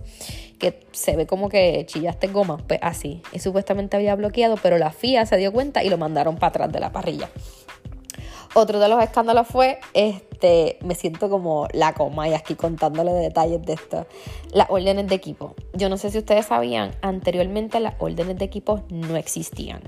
Que 0.60 0.82
se 0.92 1.16
ve 1.16 1.26
como 1.26 1.48
que 1.48 1.86
chillaste 1.88 2.28
goma, 2.28 2.58
pues 2.68 2.80
así. 2.84 3.22
Y 3.32 3.40
supuestamente 3.40 3.96
había 3.96 4.16
bloqueado, 4.16 4.58
pero 4.62 4.78
la 4.78 4.92
FIA 4.92 5.26
se 5.26 5.38
dio 5.38 5.54
cuenta 5.54 5.84
y 5.84 5.90
lo 5.90 5.98
mandaron 5.98 6.36
para 6.36 6.50
atrás 6.50 6.72
de 6.74 6.80
la 6.82 6.92
parrilla. 6.92 7.30
Otro 8.58 8.80
de 8.80 8.88
los 8.88 9.04
escándalos 9.04 9.48
fue, 9.48 9.80
este, 9.94 10.80
me 10.82 10.96
siento 10.96 11.30
como 11.30 11.68
la 11.74 11.94
coma 11.94 12.30
y 12.30 12.34
aquí 12.34 12.56
contándole 12.56 13.12
detalles 13.12 13.62
de 13.64 13.74
esto, 13.74 14.08
las 14.54 14.70
órdenes 14.70 15.08
de 15.08 15.16
equipo. 15.16 15.56
Yo 15.74 15.90
no 15.90 15.98
sé 15.98 16.10
si 16.10 16.20
ustedes 16.20 16.46
sabían, 16.46 16.96
anteriormente 17.02 17.82
las 17.82 17.96
órdenes 18.00 18.38
de 18.38 18.46
equipo 18.46 18.84
no 18.90 19.18
existían. 19.18 19.82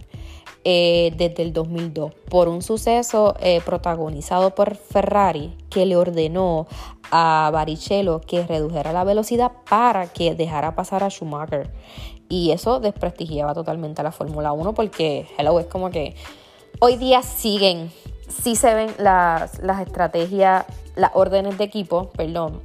Eh, 0.65 1.13
desde 1.15 1.43
el 1.43 1.53
2002 1.53 2.13
por 2.29 2.49
un 2.49 2.61
suceso 2.61 3.35
eh, 3.39 3.61
protagonizado 3.63 4.53
por 4.53 4.75
Ferrari 4.75 5.55
que 5.69 5.85
le 5.85 5.95
ordenó 5.95 6.67
a 7.09 7.49
Barrichello 7.53 8.19
que 8.19 8.45
redujera 8.45 8.91
la 8.91 9.05
velocidad 9.05 9.53
para 9.69 10.07
que 10.07 10.35
dejara 10.35 10.75
pasar 10.75 11.05
a 11.05 11.09
Schumacher. 11.09 11.71
Y 12.27 12.51
eso 12.51 12.81
desprestigiaba 12.81 13.53
totalmente 13.53 14.01
a 14.01 14.03
la 14.03 14.11
Fórmula 14.11 14.51
1 14.51 14.73
porque, 14.73 15.25
hello, 15.37 15.57
es 15.57 15.67
como 15.67 15.89
que 15.89 16.15
hoy 16.79 16.97
día 16.97 17.21
siguen, 17.21 17.89
sí 18.27 18.55
se 18.55 18.73
ven 18.73 18.89
las, 18.97 19.59
estrategias, 19.81 20.65
las 20.95 21.11
órdenes 21.13 21.57
de 21.57 21.63
equipo, 21.63 22.09
perdón, 22.11 22.61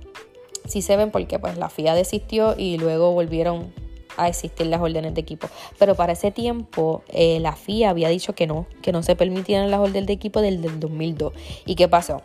sí 0.66 0.82
se 0.82 0.96
ven 0.96 1.10
porque 1.10 1.38
pues 1.38 1.56
la 1.56 1.68
FIA 1.68 1.94
desistió 1.94 2.54
y 2.56 2.78
luego 2.78 3.12
volvieron 3.12 3.72
a 4.16 4.28
existir 4.28 4.66
las 4.66 4.80
órdenes 4.80 5.14
de 5.14 5.20
equipo. 5.20 5.48
Pero 5.78 5.94
para 5.94 6.12
ese 6.12 6.30
tiempo 6.30 7.02
eh, 7.08 7.40
la 7.40 7.56
FIA 7.56 7.90
había 7.90 8.08
dicho 8.08 8.34
que 8.34 8.46
no, 8.46 8.66
que 8.82 8.92
no 8.92 9.02
se 9.02 9.16
permitían 9.16 9.70
las 9.70 9.80
órdenes 9.80 10.06
de 10.06 10.12
equipo 10.12 10.40
del, 10.40 10.60
del 10.60 10.80
2002. 10.80 11.32
¿Y 11.66 11.74
qué 11.74 11.88
pasó? 11.88 12.22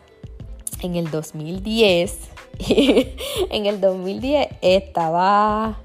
En 0.82 0.96
el 0.96 1.10
2010, 1.10 2.20
en 2.70 3.66
el 3.66 3.82
2010 3.82 4.48
estaba 4.62 5.82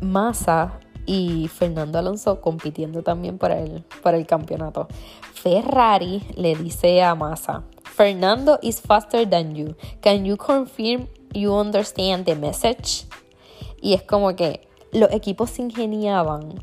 Massa 0.00 0.80
y 1.06 1.48
Fernando 1.48 1.98
Alonso 1.98 2.40
compitiendo 2.40 3.02
también 3.02 3.38
para 3.38 3.60
el, 3.60 3.82
para 4.02 4.16
el 4.16 4.26
campeonato. 4.26 4.88
Ferrari 5.34 6.22
le 6.36 6.54
dice 6.54 7.02
a 7.02 7.14
Massa, 7.14 7.64
Fernando 7.84 8.58
is 8.62 8.80
faster 8.80 9.28
than 9.28 9.54
you. 9.54 9.74
Can 10.00 10.24
you 10.24 10.36
confirm 10.36 11.08
you 11.34 11.52
understand 11.52 12.24
the 12.24 12.36
message? 12.36 13.06
Y 13.80 13.94
es 13.94 14.02
como 14.02 14.34
que 14.36 14.66
los 14.92 15.10
equipos 15.12 15.50
se 15.50 15.62
ingeniaban 15.62 16.62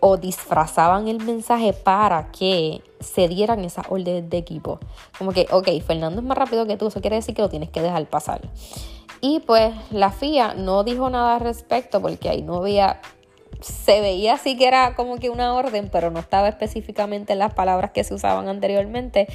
o 0.00 0.16
disfrazaban 0.16 1.08
el 1.08 1.22
mensaje 1.22 1.72
para 1.72 2.30
que 2.30 2.82
se 3.00 3.28
dieran 3.28 3.64
esas 3.64 3.86
órdenes 3.88 4.28
de 4.30 4.38
equipo. 4.38 4.78
Como 5.18 5.32
que, 5.32 5.46
ok, 5.50 5.68
Fernando 5.86 6.20
es 6.20 6.26
más 6.26 6.36
rápido 6.38 6.66
que 6.66 6.76
tú, 6.76 6.88
eso 6.88 7.00
quiere 7.00 7.16
decir 7.16 7.34
que 7.34 7.42
lo 7.42 7.48
tienes 7.48 7.70
que 7.70 7.82
dejar 7.82 8.06
pasar. 8.08 8.40
Y 9.20 9.40
pues 9.40 9.74
la 9.90 10.10
FIA 10.10 10.54
no 10.54 10.84
dijo 10.84 11.08
nada 11.08 11.36
al 11.36 11.40
respecto 11.40 12.02
porque 12.02 12.28
ahí 12.28 12.42
no 12.42 12.56
había, 12.56 13.00
se 13.64 14.00
veía 14.00 14.34
así 14.34 14.56
que 14.56 14.66
era 14.66 14.94
como 14.94 15.16
que 15.16 15.30
una 15.30 15.54
orden, 15.54 15.88
pero 15.90 16.10
no 16.10 16.20
estaba 16.20 16.48
específicamente 16.48 17.32
en 17.32 17.38
las 17.38 17.54
palabras 17.54 17.90
que 17.92 18.04
se 18.04 18.14
usaban 18.14 18.48
anteriormente. 18.48 19.26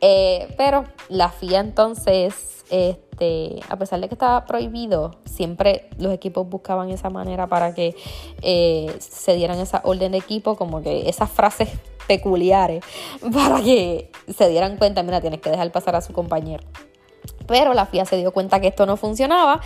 Eh, 0.00 0.52
pero 0.56 0.84
la 1.08 1.28
FIA 1.28 1.60
entonces 1.60 2.60
este, 2.70 3.60
a 3.68 3.76
pesar 3.76 4.00
de 4.00 4.08
que 4.08 4.14
estaba 4.14 4.46
prohibido, 4.46 5.16
siempre 5.24 5.90
los 5.98 6.12
equipos 6.12 6.48
buscaban 6.48 6.88
esa 6.90 7.10
manera 7.10 7.48
para 7.48 7.74
que 7.74 7.96
eh, 8.42 8.94
se 9.00 9.34
dieran 9.34 9.58
esa 9.58 9.80
orden 9.84 10.12
de 10.12 10.18
equipo, 10.18 10.56
como 10.56 10.80
que 10.80 11.08
esas 11.08 11.30
frases 11.30 11.68
peculiares, 12.06 12.82
para 13.32 13.60
que 13.60 14.10
se 14.28 14.48
dieran 14.48 14.76
cuenta, 14.76 15.02
mira, 15.02 15.20
tienes 15.20 15.40
que 15.40 15.50
dejar 15.50 15.70
pasar 15.72 15.96
a 15.96 16.00
su 16.00 16.12
compañero. 16.12 16.62
Pero 17.50 17.74
la 17.74 17.84
FIA 17.84 18.04
se 18.04 18.16
dio 18.16 18.30
cuenta 18.30 18.60
que 18.60 18.68
esto 18.68 18.86
no 18.86 18.96
funcionaba 18.96 19.60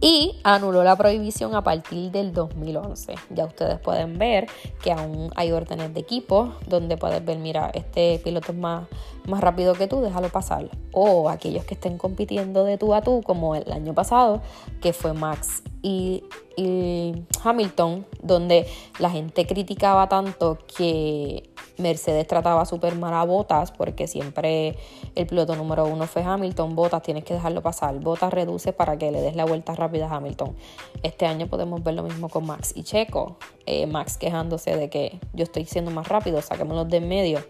y 0.00 0.38
anuló 0.44 0.84
la 0.84 0.94
prohibición 0.94 1.56
a 1.56 1.64
partir 1.64 2.12
del 2.12 2.32
2011. 2.32 3.16
Ya 3.30 3.44
ustedes 3.44 3.80
pueden 3.80 4.18
ver 4.18 4.46
que 4.84 4.92
aún 4.92 5.32
hay 5.34 5.50
órdenes 5.50 5.92
de 5.92 5.98
equipo 5.98 6.54
donde 6.68 6.96
puedes 6.96 7.24
ver, 7.24 7.38
mira, 7.38 7.72
este 7.74 8.20
piloto 8.22 8.52
es 8.52 8.58
más, 8.58 8.86
más 9.26 9.40
rápido 9.40 9.74
que 9.74 9.88
tú, 9.88 10.00
déjalo 10.00 10.28
pasar. 10.28 10.70
O 10.92 11.28
aquellos 11.28 11.64
que 11.64 11.74
estén 11.74 11.98
compitiendo 11.98 12.62
de 12.62 12.78
tú 12.78 12.94
a 12.94 13.02
tú, 13.02 13.20
como 13.24 13.56
el 13.56 13.72
año 13.72 13.94
pasado, 13.94 14.40
que 14.80 14.92
fue 14.92 15.12
Max 15.12 15.64
y, 15.82 16.22
y 16.56 17.24
Hamilton, 17.42 18.06
donde 18.22 18.68
la 19.00 19.10
gente 19.10 19.44
criticaba 19.44 20.08
tanto 20.08 20.58
que 20.76 21.50
Mercedes 21.78 22.26
trataba 22.26 22.64
súper 22.64 22.94
mal 22.94 23.14
a 23.14 23.24
Botas 23.24 23.72
porque 23.72 24.06
siempre 24.06 24.76
el 25.14 25.26
piloto 25.26 25.56
número 25.56 25.86
uno 25.86 26.06
fue 26.06 26.22
Hamilton. 26.22 26.74
Botas 26.74 27.02
tienes 27.02 27.24
que 27.24 27.34
dejarlo 27.34 27.62
pasar. 27.62 27.94
Botas 28.00 28.32
reduce 28.32 28.72
para 28.72 28.96
que 28.96 29.10
le 29.10 29.20
des 29.20 29.36
la 29.36 29.44
vuelta 29.44 29.74
rápida 29.74 30.06
a 30.08 30.16
Hamilton. 30.16 30.54
Este 31.02 31.26
año 31.26 31.46
podemos 31.46 31.82
ver 31.82 31.94
lo 31.94 32.02
mismo 32.02 32.28
con 32.28 32.46
Max 32.46 32.72
y 32.74 32.82
Checo. 32.84 33.36
Eh, 33.66 33.86
Max 33.86 34.16
quejándose 34.16 34.76
de 34.76 34.88
que 34.90 35.18
yo 35.32 35.44
estoy 35.44 35.64
siendo 35.64 35.90
más 35.90 36.08
rápido, 36.08 36.40
saquémoslo 36.42 36.84
de 36.84 36.98
en 36.98 37.08
medio. 37.08 37.44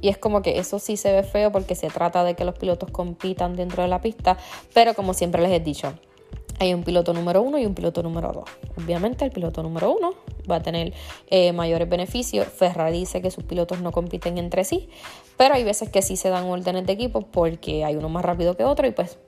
Y 0.00 0.08
es 0.08 0.18
como 0.18 0.42
que 0.42 0.58
eso 0.58 0.78
sí 0.78 0.96
se 0.96 1.12
ve 1.12 1.22
feo 1.22 1.50
porque 1.50 1.74
se 1.74 1.88
trata 1.88 2.24
de 2.24 2.34
que 2.34 2.44
los 2.44 2.56
pilotos 2.56 2.90
compitan 2.90 3.56
dentro 3.56 3.82
de 3.82 3.88
la 3.88 4.00
pista. 4.00 4.36
Pero 4.72 4.94
como 4.94 5.14
siempre 5.14 5.42
les 5.42 5.52
he 5.52 5.60
dicho, 5.60 5.94
hay 6.58 6.74
un 6.74 6.82
piloto 6.82 7.12
número 7.12 7.42
uno 7.42 7.58
y 7.58 7.66
un 7.66 7.74
piloto 7.74 8.02
número 8.02 8.32
dos. 8.32 8.44
Obviamente 8.76 9.24
el 9.24 9.30
piloto 9.30 9.62
número 9.62 9.92
uno 9.92 10.14
va 10.50 10.56
a 10.56 10.62
tener 10.62 10.92
eh, 11.28 11.52
mayores 11.52 11.88
beneficios. 11.88 12.46
Ferrari 12.46 12.98
dice 12.98 13.20
que 13.22 13.30
sus 13.30 13.44
pilotos 13.44 13.80
no 13.80 13.92
compiten 13.92 14.38
entre 14.38 14.64
sí, 14.64 14.88
pero 15.36 15.54
hay 15.54 15.64
veces 15.64 15.88
que 15.88 16.02
sí 16.02 16.16
se 16.16 16.28
dan 16.28 16.44
órdenes 16.44 16.86
de 16.86 16.92
equipo 16.92 17.22
porque 17.22 17.84
hay 17.84 17.96
uno 17.96 18.08
más 18.08 18.24
rápido 18.24 18.56
que 18.56 18.64
otro 18.64 18.86
y 18.86 18.92
pues 18.92 19.18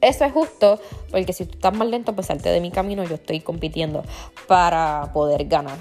eso 0.00 0.24
es 0.24 0.32
justo 0.32 0.78
porque 1.10 1.32
si 1.32 1.46
tú 1.46 1.52
estás 1.54 1.74
más 1.74 1.88
lento 1.88 2.14
pues 2.14 2.26
salte 2.26 2.50
de 2.50 2.60
mi 2.60 2.70
camino, 2.70 3.04
yo 3.04 3.14
estoy 3.14 3.40
compitiendo 3.40 4.02
para 4.46 5.10
poder 5.12 5.46
ganar. 5.46 5.78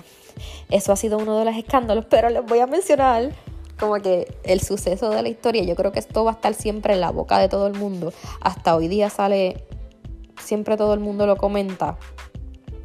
Eso 0.70 0.92
ha 0.92 0.96
sido 0.96 1.18
uno 1.18 1.38
de 1.38 1.46
los 1.46 1.56
escándalos, 1.56 2.06
pero 2.06 2.30
les 2.30 2.46
voy 2.46 2.60
a 2.60 2.68
mencionar 2.68 3.32
como 3.80 3.96
que 3.96 4.34
el 4.44 4.62
suceso 4.62 5.10
de 5.10 5.22
la 5.22 5.30
historia, 5.30 5.64
yo 5.64 5.76
creo 5.76 5.92
que 5.92 6.00
esto 6.00 6.24
va 6.24 6.32
a 6.32 6.34
estar 6.36 6.54
siempre 6.54 6.94
en 6.94 7.02
la 7.02 7.12
boca 7.12 7.40
de 7.40 7.50
todo 7.50 7.68
el 7.68 7.74
mundo. 7.74 8.14
Hasta 8.42 8.76
hoy 8.76 8.88
día 8.88 9.10
sale 9.10 9.66
siempre 10.40 10.78
todo 10.78 10.94
el 10.94 11.00
mundo 11.00 11.26
lo 11.26 11.38
comenta 11.38 11.98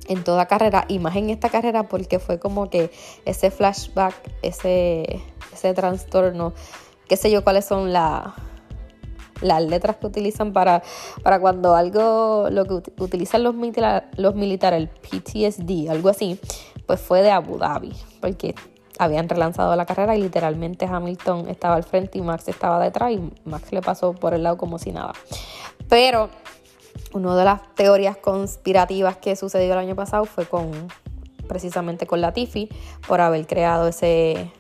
en 0.08 0.24
toda 0.24 0.46
carrera 0.46 0.86
y 0.88 0.98
más 0.98 1.14
en 1.16 1.30
esta 1.30 1.48
carrera 1.50 1.84
porque 1.84 2.18
fue 2.18 2.38
como 2.38 2.68
que 2.68 2.90
ese 3.24 3.50
flashback, 3.50 4.14
ese, 4.42 5.22
ese 5.52 5.72
trastorno, 5.72 6.52
qué 7.08 7.16
sé 7.16 7.30
yo 7.30 7.44
cuáles 7.44 7.64
son 7.64 7.92
las 7.92 8.32
letras 9.40 9.96
que 9.96 10.06
utilizan 10.08 10.52
para, 10.52 10.82
para 11.22 11.38
cuando 11.38 11.76
algo, 11.76 12.48
lo 12.50 12.64
que 12.64 13.02
utilizan 13.02 13.44
los, 13.44 13.54
los 14.16 14.34
militares, 14.34 14.80
el 14.80 14.88
PTSD, 14.88 15.90
algo 15.90 16.08
así, 16.08 16.40
pues 16.86 17.00
fue 17.00 17.22
de 17.22 17.30
Abu 17.30 17.58
Dhabi, 17.58 17.92
porque 18.20 18.56
habían 18.98 19.28
relanzado 19.28 19.74
la 19.76 19.86
carrera 19.86 20.16
y 20.16 20.22
literalmente 20.22 20.86
Hamilton 20.86 21.48
estaba 21.48 21.76
al 21.76 21.84
frente 21.84 22.18
y 22.18 22.20
Max 22.20 22.48
estaba 22.48 22.82
detrás 22.82 23.12
y 23.12 23.32
Max 23.44 23.72
le 23.72 23.80
pasó 23.80 24.12
por 24.12 24.34
el 24.34 24.42
lado 24.42 24.58
como 24.58 24.78
si 24.78 24.90
nada. 24.90 25.12
Pero 25.88 26.28
una 27.12 27.36
de 27.36 27.44
las 27.44 27.74
teorías 27.74 28.16
conspirativas 28.16 29.16
que 29.16 29.36
sucedió 29.36 29.72
el 29.72 29.78
año 29.78 29.96
pasado 29.96 30.24
fue 30.24 30.46
con 30.46 30.70
precisamente 31.48 32.06
con 32.06 32.20
Latifi 32.20 32.68
por 33.08 33.20
haber 33.20 33.44
creado 33.48 33.88
ese, 33.88 34.52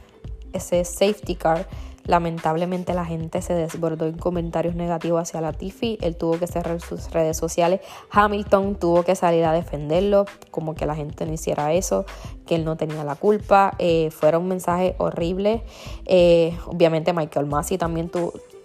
ese 0.52 0.84
safety 0.84 1.36
car. 1.36 1.68
Lamentablemente 2.04 2.94
la 2.94 3.04
gente 3.04 3.40
se 3.42 3.54
desbordó 3.54 4.06
en 4.06 4.18
comentarios 4.18 4.74
negativos 4.74 5.22
hacia 5.22 5.40
Latifi, 5.40 5.98
él 6.00 6.16
tuvo 6.16 6.40
que 6.40 6.48
cerrar 6.48 6.80
sus 6.80 7.12
redes 7.12 7.36
sociales, 7.36 7.80
Hamilton 8.10 8.74
tuvo 8.74 9.04
que 9.04 9.14
salir 9.14 9.44
a 9.44 9.52
defenderlo, 9.52 10.24
como 10.50 10.74
que 10.74 10.86
la 10.86 10.96
gente 10.96 11.24
no 11.26 11.32
hiciera 11.32 11.72
eso, 11.72 12.06
que 12.46 12.56
él 12.56 12.64
no 12.64 12.76
tenía 12.76 13.04
la 13.04 13.14
culpa, 13.14 13.74
eh, 13.78 14.10
fueron 14.10 14.48
mensajes 14.48 14.94
horribles, 14.98 15.60
eh, 16.06 16.58
obviamente 16.66 17.12
Michael 17.12 17.46
Massey 17.46 17.78
también, 17.78 18.10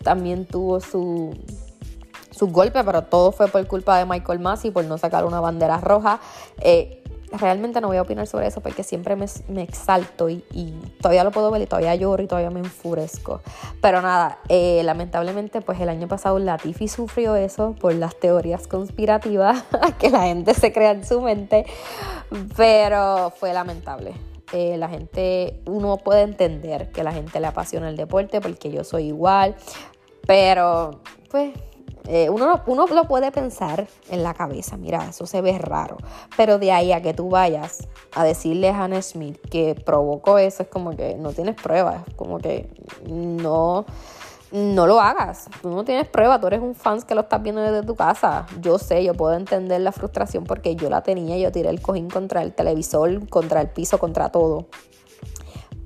también 0.02 0.46
tuvo 0.48 0.80
su, 0.80 1.36
su 2.36 2.48
golpe, 2.48 2.84
pero 2.84 3.04
todo 3.04 3.32
fue 3.32 3.48
por 3.48 3.66
culpa 3.68 3.98
de 3.98 4.06
Michael 4.06 4.40
Massey 4.40 4.72
por 4.72 4.84
no 4.86 4.98
sacar 4.98 5.26
una 5.26 5.40
bandera 5.40 5.78
roja. 5.78 6.20
Eh, 6.60 7.02
realmente 7.32 7.82
no 7.82 7.88
voy 7.88 7.98
a 7.98 8.02
opinar 8.02 8.28
sobre 8.28 8.48
eso 8.48 8.62
porque 8.62 8.84
siempre 8.84 9.16
me, 9.16 9.26
exalto 9.62 10.30
y, 10.30 10.44
todavía 11.02 11.24
lo 11.24 11.32
puedo 11.32 11.52
ver 11.52 11.62
y 11.62 11.66
todavía 11.66 11.96
lloro 11.96 12.24
y 12.24 12.28
todavía 12.28 12.50
me 12.50 12.60
enfurezco. 12.60 13.42
Pero 13.82 14.02
nada, 14.02 14.40
eh, 14.50 14.82
lamentablemente 14.84 15.62
pues 15.62 15.80
el 15.80 15.90
año 15.90 16.08
pasado 16.08 16.40
Latifi 16.40 16.88
sufrió 16.88 17.36
eso 17.36 17.76
por 17.80 17.94
las 17.94 18.20
teorías 18.20 18.68
conspirativas 18.68 19.64
que 20.00 20.10
la 20.10 20.24
gente 20.24 20.54
se 20.54 20.72
crea 20.72 20.92
en 20.92 21.06
su 21.06 21.22
mente, 21.22 21.66
pero 22.56 23.32
fue 23.38 23.54
lamentable. 23.54 24.14
Eh, 24.54 24.78
la 24.78 24.88
gente, 24.88 25.60
uno 25.66 25.98
puede 25.98 26.22
entender 26.22 26.92
que 26.92 27.04
la 27.04 27.12
gente 27.12 27.40
le 27.40 27.48
apasiona 27.48 27.90
el 27.90 27.98
deporte 27.98 28.42
porque 28.42 28.72
yo 28.72 28.84
soy 28.84 29.08
igual, 29.08 29.56
pero 30.28 31.02
pues 31.30 31.52
eh, 32.08 32.30
uno, 32.30 32.62
uno 32.68 32.86
lo 32.88 33.06
puede 33.06 33.32
pensar 33.32 33.88
en 34.10 34.24
la 34.24 34.34
cabeza, 34.34 34.78
mira, 34.78 35.06
eso 35.10 35.26
se 35.26 35.42
ve 35.42 35.58
raro, 35.58 35.98
pero 36.38 36.60
de 36.60 36.72
ahí 36.72 36.92
a 36.92 37.02
que 37.02 37.14
tú 37.14 37.30
vayas 37.30 37.88
a 38.14 38.24
decirle 38.24 38.70
a 38.70 38.84
Hannah 38.84 39.02
Smith 39.02 39.40
que 39.50 39.74
provocó 39.74 40.38
eso, 40.38 40.64
es 40.64 40.70
como 40.70 40.96
que 40.96 41.16
no 41.16 41.32
tienes 41.32 41.56
pruebas, 41.56 42.04
como 42.16 42.38
que 42.38 42.70
no, 43.08 43.86
no 44.52 44.88
lo 44.88 45.00
hagas, 45.00 45.48
tú 45.64 45.70
no 45.72 45.84
tienes 45.84 46.08
pruebas, 46.08 46.40
tú 46.40 46.48
eres 46.48 46.62
un 46.62 46.76
fan 46.76 47.02
que 47.02 47.16
lo 47.16 47.22
estás 47.22 47.42
viendo 47.42 47.62
desde 47.62 47.86
tu 47.86 47.96
casa, 47.96 48.46
yo 48.62 48.78
sé, 48.78 49.04
yo 49.04 49.16
puedo 49.16 49.34
entender 49.34 49.82
la 49.82 49.92
frustración 49.92 50.44
porque 50.44 50.76
yo 50.76 50.92
la 50.92 51.02
tenía, 51.02 51.38
yo 51.38 51.52
tiré 51.52 51.70
el 51.70 51.82
cojín 51.82 52.10
contra 52.10 52.44
el 52.44 52.54
televisor, 52.54 53.28
contra 53.30 53.62
el 53.62 53.70
piso, 53.70 53.98
contra 53.98 54.30
todo 54.30 54.68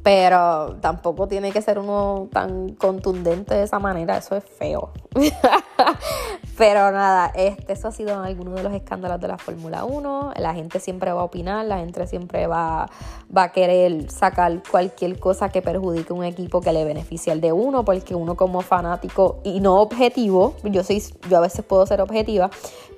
pero 0.04 0.78
tampoco 0.82 1.28
tiene 1.28 1.52
que 1.52 1.62
ser 1.62 1.78
uno 1.78 2.30
tan 2.32 2.70
contundente 2.76 3.54
de 3.54 3.64
esa 3.64 3.80
manera, 3.80 4.18
eso 4.18 4.36
es 4.36 4.44
feo. 4.46 4.92
pero 6.58 6.92
nada, 6.92 7.32
este, 7.36 7.74
eso 7.74 7.90
ha 7.90 7.92
sido 7.92 8.22
alguno 8.22 8.52
de 8.52 8.64
los 8.64 8.74
escándalos 8.74 9.20
de 9.20 9.28
la 9.28 9.38
Fórmula 9.38 9.84
1. 9.84 10.34
La 10.38 10.54
gente 10.54 10.80
siempre 10.80 11.12
va 11.12 11.22
a 11.22 11.24
opinar, 11.26 11.66
la 11.66 11.80
gente 11.80 12.08
siempre 12.08 12.48
va, 12.48 12.90
va 13.36 13.44
a 13.44 13.52
querer 13.52 14.10
sacar 14.10 14.62
cualquier 14.70 15.20
cosa 15.20 15.50
que 15.50 15.62
perjudique 15.62 16.14
un 16.14 16.24
equipo 16.24 16.62
que 16.62 16.72
le 16.72 16.86
beneficie 16.86 17.34
al 17.34 17.42
de 17.42 17.52
uno, 17.52 17.84
porque 17.84 18.16
uno 18.16 18.36
como 18.36 18.62
fanático 18.62 19.42
y 19.44 19.60
no 19.60 19.82
objetivo, 19.82 20.56
yo, 20.64 20.84
soy, 20.84 21.04
yo 21.30 21.38
a 21.38 21.42
veces 21.42 21.66
puedo 21.66 21.86
ser 21.86 22.02
objetiva, 22.02 22.50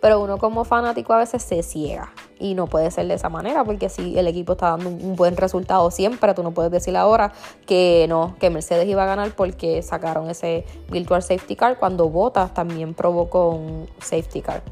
pero 0.01 0.21
uno 0.21 0.37
como 0.37 0.65
fanático 0.65 1.13
a 1.13 1.17
veces 1.17 1.41
se 1.41 1.63
ciega 1.63 2.11
y 2.41 2.55
no 2.55 2.67
puede 2.67 2.89
ser 2.91 3.07
de 3.07 3.13
esa 3.13 3.29
manera 3.29 3.63
porque 3.63 3.87
si 3.87 4.17
el 4.17 4.27
equipo 4.27 4.53
está 4.53 4.71
dando 4.71 4.89
un 4.89 5.15
buen 5.15 5.37
resultado 5.37 5.91
siempre, 5.91 6.33
tú 6.33 6.41
no 6.41 6.51
puedes 6.51 6.71
decir 6.71 6.97
ahora 6.97 7.31
que 7.67 8.07
no, 8.09 8.35
que 8.39 8.49
Mercedes 8.49 8.87
iba 8.87 9.03
a 9.03 9.05
ganar 9.05 9.31
porque 9.35 9.81
sacaron 9.83 10.29
ese 10.29 10.65
virtual 10.89 11.21
safety 11.21 11.55
car 11.55 11.77
cuando 11.77 12.09
Bottas 12.09 12.53
también 12.53 12.95
provocó 12.95 13.49
un 13.49 13.87
safety 13.99 14.41
car. 14.41 14.63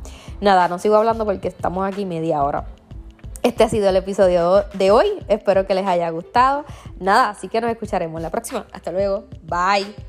Nada, 0.41 0.67
no 0.67 0.79
sigo 0.79 0.95
hablando 0.95 1.25
porque 1.25 1.47
estamos 1.47 1.87
aquí 1.87 2.05
media 2.05 2.43
hora. 2.43 2.65
Este 3.43 3.63
ha 3.63 3.69
sido 3.69 3.87
el 3.87 3.95
episodio 3.95 4.65
de 4.73 4.91
hoy. 4.91 5.07
Espero 5.27 5.65
que 5.65 5.73
les 5.73 5.87
haya 5.87 6.09
gustado. 6.09 6.65
Nada, 6.99 7.29
así 7.29 7.47
que 7.47 7.61
nos 7.61 7.71
escucharemos 7.71 8.21
la 8.21 8.29
próxima. 8.29 8.65
Hasta 8.73 8.91
luego. 8.91 9.25
Bye. 9.43 10.08